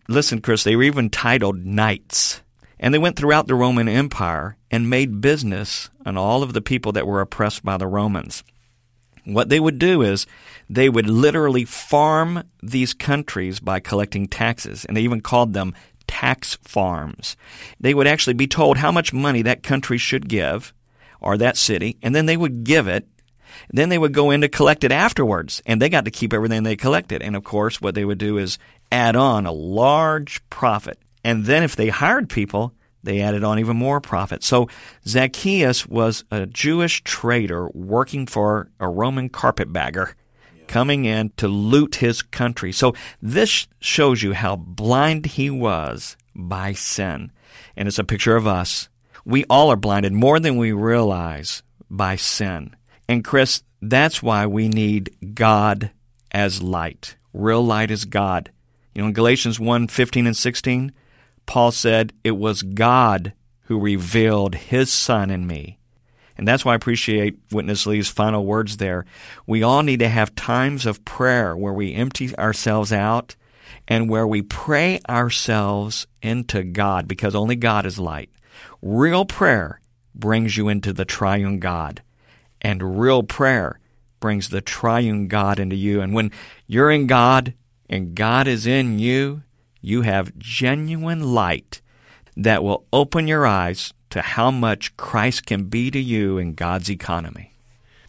Listen, 0.09 0.41
Chris, 0.41 0.65
they 0.65 0.77
were 0.77 0.85
even 0.85 1.11
titled 1.11 1.65
knights. 1.65 2.43
And 2.79 2.93
they 2.93 2.99
went 2.99 3.17
throughout 3.17 3.47
the 3.47 3.55
Roman 3.55 3.89
Empire 3.89 4.57
and 4.71 4.91
made 4.91 5.21
business 5.21 5.89
on 6.05 6.17
all 6.17 6.43
of 6.43 6.53
the 6.53 6.61
people 6.61 6.93
that 6.93 7.07
were 7.07 7.21
oppressed 7.21 7.65
by 7.65 7.77
the 7.77 7.87
Romans. 7.87 8.45
What 9.25 9.49
they 9.49 9.59
would 9.59 9.79
do 9.79 10.03
is 10.03 10.27
they 10.71 10.89
would 10.89 11.09
literally 11.09 11.65
farm 11.65 12.45
these 12.63 12.95
countries 12.95 13.59
by 13.59 13.81
collecting 13.81 14.29
taxes, 14.29 14.85
and 14.85 14.97
they 14.97 15.01
even 15.03 15.21
called 15.21 15.53
them 15.53 15.75
tax 16.07 16.59
farms. 16.63 17.37
They 17.81 17.95
would 17.95 18.07
actually 18.07 18.35
be 18.35 18.47
told 18.47 18.79
how 18.79 18.93
much 18.93 19.13
money 19.13 19.43
that 19.43 19.63
country 19.63 19.99
should 19.99 20.29
give 20.29 20.73
or 21.21 21.37
that 21.37 21.57
city, 21.57 21.97
and 22.03 22.15
then 22.15 22.27
they 22.27 22.37
would 22.37 22.65
give 22.65 22.89
it. 22.89 23.07
Then 23.71 23.89
they 23.89 23.99
would 23.99 24.13
go 24.13 24.31
in 24.31 24.43
to 24.43 24.49
collect 24.49 24.85
it 24.85 24.93
afterwards, 24.93 25.63
and 25.65 25.81
they 25.81 25.89
got 25.89 26.05
to 26.05 26.11
keep 26.11 26.33
everything 26.33 26.63
they 26.63 26.77
collected. 26.77 27.23
And 27.23 27.35
of 27.35 27.45
course, 27.45 27.81
what 27.81 27.95
they 27.95 28.05
would 28.05 28.19
do 28.19 28.39
is 28.39 28.59
add 28.93 29.17
on 29.17 29.47
a 29.47 29.53
large 29.53 30.47
profit. 30.51 30.99
And 31.25 31.47
then 31.47 31.63
if 31.63 31.75
they 31.75 31.89
hired 31.89 32.29
people, 32.29 32.75
they 33.03 33.21
added 33.21 33.45
on 33.45 33.59
even 33.59 33.77
more 33.77 34.01
profit. 34.01 34.43
So 34.43 34.69
Zacchaeus 35.07 35.87
was 35.87 36.25
a 36.31 36.47
Jewish 36.47 37.03
trader 37.03 37.69
working 37.69 38.27
for 38.27 38.69
a 38.79 38.89
Roman 38.89 39.29
carpetbagger 39.29 40.15
coming 40.69 41.05
in 41.05 41.31
to 41.37 41.49
loot 41.49 41.97
his 41.97 42.23
country. 42.23 42.73
So 42.73 42.95
this 43.21 43.67
shows 43.81 44.23
you 44.23 44.33
how 44.33 44.57
blind 44.57 45.27
he 45.27 45.51
was 45.51 46.17
by 46.35 46.73
sin. 46.73 47.33
And 47.77 47.89
it's 47.89 47.99
a 47.99 48.05
picture 48.05 48.37
of 48.37 48.47
us. 48.47 48.89
We 49.25 49.45
all 49.51 49.71
are 49.71 49.77
blinded 49.77 50.13
more 50.13 50.39
than 50.39 50.57
we 50.57 50.73
realize 50.73 51.63
by 51.91 52.17
sin. 52.17 52.75
And 53.09 53.25
Chris, 53.25 53.63
that's 53.83 54.23
why 54.23 54.47
we 54.47 54.69
need 54.69 55.35
God 55.35 55.91
as 56.31 56.63
light. 56.63 57.17
Real 57.33 57.65
light 57.65 57.91
is 57.91 58.05
God. 58.05 58.51
You 58.95 59.03
know, 59.03 59.09
in 59.09 59.15
Galatians 59.15 59.61
1 59.61 59.89
15 59.89 60.27
and 60.27 60.37
16, 60.37 60.93
Paul 61.45 61.71
said, 61.71 62.13
It 62.25 62.33
was 62.33 62.63
God 62.63 63.33
who 63.63 63.79
revealed 63.79 64.55
his 64.55 64.93
Son 64.93 65.31
in 65.31 65.47
me 65.47 65.79
and 66.37 66.47
that's 66.47 66.65
why 66.65 66.73
I 66.73 66.77
appreciate 66.77 67.39
Witness 67.51 67.87
Lee's 67.87 68.09
final 68.09 68.45
words 68.45 68.77
there. 68.77 69.07
We 69.47 69.63
all 69.63 69.83
need 69.83 70.01
to 70.01 70.09
have 70.09 70.35
times 70.35 70.87
of 70.87 71.05
prayer 71.05 71.57
where 71.57 71.73
we 71.73 71.95
empty 71.95 72.37
ourselves 72.37 72.93
out 72.93 73.37
and 73.89 74.11
where 74.11 74.27
we 74.27 74.43
pray 74.43 75.01
ourselves 75.09 76.07
into 76.23 76.63
God 76.63 77.09
because 77.09 77.35
only 77.35 77.57
God 77.57 77.87
is 77.87 77.99
light. 77.99 78.31
Real 78.83 79.25
prayer 79.25 79.81
brings 80.15 80.57
you 80.57 80.69
into 80.69 80.93
the 80.93 81.05
triune 81.05 81.59
God, 81.59 82.03
and 82.61 83.01
real 83.01 83.23
prayer 83.23 83.79
brings 84.21 84.49
the 84.49 84.61
triune 84.61 85.29
God 85.29 85.59
into 85.59 85.77
you. 85.77 86.01
And 86.01 86.15
when 86.15 86.33
you're 86.67 86.91
in 86.91 87.07
God 87.07 87.55
and 87.89 88.15
God 88.15 88.49
is 88.49 88.67
in 88.67 88.99
you, 88.99 89.43
you 89.81 90.03
have 90.03 90.37
genuine 90.39 91.35
light 91.35 91.81
that 92.37 92.65
will 92.65 92.85
open 92.93 93.29
your 93.29 93.47
eyes 93.47 93.93
to 94.17 94.23
how 94.23 94.51
much 94.51 94.97
Christ 94.97 95.45
can 95.45 95.65
be 95.65 95.91
to 95.91 96.01
you 96.01 96.39
in 96.39 96.55
God's 96.55 96.91
economy. 96.91 97.53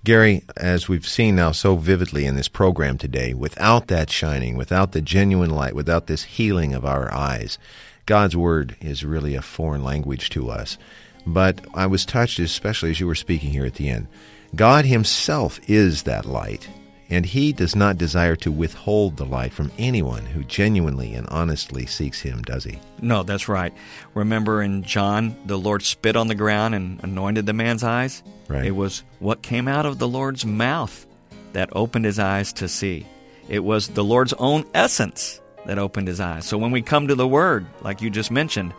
Gary, 0.05 0.43
as 0.55 0.87
we've 0.87 1.05
seen 1.05 1.35
now 1.35 1.51
so 1.51 1.75
vividly 1.75 2.25
in 2.25 2.35
this 2.35 2.47
program 2.47 2.97
today, 2.97 3.33
without 3.33 3.87
that 3.87 4.09
shining, 4.09 4.55
without 4.55 4.93
the 4.93 5.01
genuine 5.01 5.49
light, 5.49 5.75
without 5.75 6.07
this 6.07 6.23
healing 6.23 6.73
of 6.73 6.85
our 6.85 7.13
eyes, 7.13 7.57
God's 8.05 8.37
Word 8.37 8.77
is 8.79 9.03
really 9.03 9.35
a 9.35 9.41
foreign 9.41 9.83
language 9.83 10.29
to 10.29 10.49
us. 10.49 10.77
But 11.25 11.65
I 11.73 11.87
was 11.87 12.05
touched, 12.05 12.39
especially 12.39 12.91
as 12.91 13.01
you 13.01 13.07
were 13.07 13.13
speaking 13.15 13.51
here 13.51 13.65
at 13.65 13.73
the 13.73 13.89
end. 13.89 14.07
God 14.55 14.85
Himself 14.85 15.59
is 15.67 16.03
that 16.03 16.25
light, 16.25 16.69
and 17.09 17.25
He 17.25 17.53
does 17.53 17.75
not 17.75 17.97
desire 17.97 18.35
to 18.37 18.51
withhold 18.51 19.17
the 19.17 19.25
light 19.25 19.53
from 19.53 19.71
anyone 19.77 20.25
who 20.25 20.43
genuinely 20.43 21.13
and 21.13 21.27
honestly 21.27 21.85
seeks 21.85 22.21
Him, 22.21 22.41
does 22.41 22.63
He? 22.63 22.79
No, 23.01 23.23
that's 23.23 23.47
right. 23.47 23.73
Remember 24.13 24.61
in 24.61 24.83
John, 24.83 25.35
the 25.45 25.57
Lord 25.57 25.83
spit 25.83 26.15
on 26.15 26.27
the 26.27 26.35
ground 26.35 26.75
and 26.75 27.03
anointed 27.03 27.45
the 27.45 27.53
man's 27.53 27.83
eyes? 27.83 28.23
Right. 28.47 28.65
It 28.65 28.75
was 28.75 29.03
what 29.19 29.41
came 29.41 29.67
out 29.67 29.85
of 29.85 29.99
the 29.99 30.07
Lord's 30.07 30.45
mouth 30.45 31.05
that 31.53 31.69
opened 31.71 32.05
his 32.05 32.19
eyes 32.19 32.53
to 32.53 32.67
see. 32.67 33.05
It 33.49 33.63
was 33.63 33.87
the 33.87 34.03
Lord's 34.03 34.33
own 34.33 34.65
essence 34.73 35.41
that 35.65 35.79
opened 35.79 36.07
his 36.07 36.19
eyes. 36.19 36.45
So 36.45 36.57
when 36.57 36.71
we 36.71 36.81
come 36.81 37.07
to 37.07 37.15
the 37.15 37.27
Word, 37.27 37.65
like 37.81 38.01
you 38.01 38.09
just 38.09 38.31
mentioned, 38.31 38.73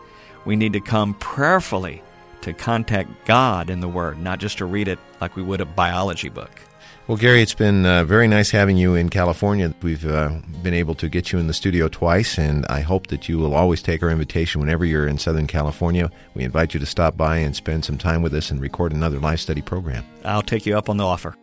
we 0.45 0.57
need 0.57 0.73
to 0.75 0.81
come 0.81 1.14
prayerfully 1.14 2.03
to 2.43 2.53
contact 2.53 3.11
God 3.27 3.71
in 3.71 3.81
the 3.81 3.88
Word, 3.88 4.19
not 4.19 4.38
just 4.38 4.59
to 4.59 4.64
read 4.64 4.88
it 4.88 4.99
like 5.21 5.37
we 5.37 5.43
would 5.43 5.61
a 5.61 5.67
biology 5.67 6.29
book. 6.29 6.61
Well, 7.09 7.16
Gary, 7.16 7.40
it's 7.40 7.55
been 7.55 7.87
uh, 7.87 8.05
very 8.05 8.29
nice 8.29 8.51
having 8.51 8.77
you 8.77 8.94
in 8.94 9.09
California. 9.09 9.75
We've 9.81 10.05
uh, 10.05 10.40
been 10.62 10.75
able 10.75 10.94
to 10.97 11.09
get 11.09 11.33
you 11.33 11.38
in 11.38 11.47
the 11.47 11.55
studio 11.55 11.88
twice, 11.88 12.37
and 12.37 12.66
I 12.66 12.81
hope 12.81 13.07
that 13.07 13.31
you 13.31 13.38
will 13.38 13.55
always 13.55 13.81
take 13.81 14.03
our 14.03 14.11
invitation 14.11 14.61
whenever 14.61 14.85
you're 14.85 15.07
in 15.07 15.16
Southern 15.16 15.47
California. 15.47 16.11
We 16.35 16.44
invite 16.44 16.75
you 16.75 16.81
to 16.81 16.85
stop 16.85 17.16
by 17.16 17.38
and 17.38 17.57
spend 17.57 17.87
some 17.87 17.97
time 17.97 18.21
with 18.21 18.35
us 18.35 18.51
and 18.51 18.61
record 18.61 18.92
another 18.92 19.18
life 19.21 19.40
study 19.40 19.62
program. 19.62 20.05
I'll 20.23 20.42
take 20.42 20.66
you 20.66 20.77
up 20.77 20.90
on 20.90 20.99
the 20.99 21.07
offer. 21.07 21.35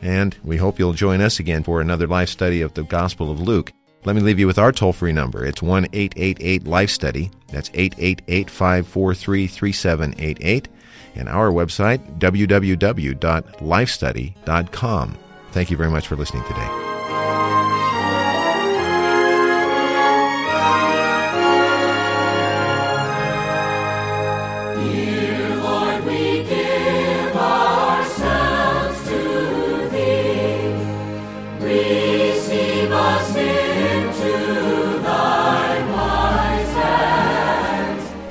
And 0.00 0.38
we 0.42 0.56
hope 0.56 0.78
you'll 0.78 0.94
join 0.94 1.20
us 1.20 1.38
again 1.38 1.64
for 1.64 1.82
another 1.82 2.06
life 2.06 2.30
study 2.30 2.62
of 2.62 2.72
the 2.72 2.84
Gospel 2.84 3.30
of 3.30 3.40
Luke. 3.40 3.74
Let 4.06 4.16
me 4.16 4.22
leave 4.22 4.38
you 4.38 4.46
with 4.46 4.58
our 4.58 4.72
toll 4.72 4.94
free 4.94 5.12
number. 5.12 5.44
It's 5.44 5.60
1 5.60 5.88
888 5.92 6.66
Life 6.66 6.88
Study. 6.88 7.30
That's 7.48 7.70
888 7.74 8.48
543 8.48 9.46
3788 9.48 10.68
and 11.14 11.28
our 11.28 11.50
website, 11.50 12.00
www.lifestudy.com. 12.18 15.18
Thank 15.52 15.70
you 15.70 15.76
very 15.76 15.90
much 15.90 16.06
for 16.06 16.16
listening 16.16 16.44
today. 16.44 16.89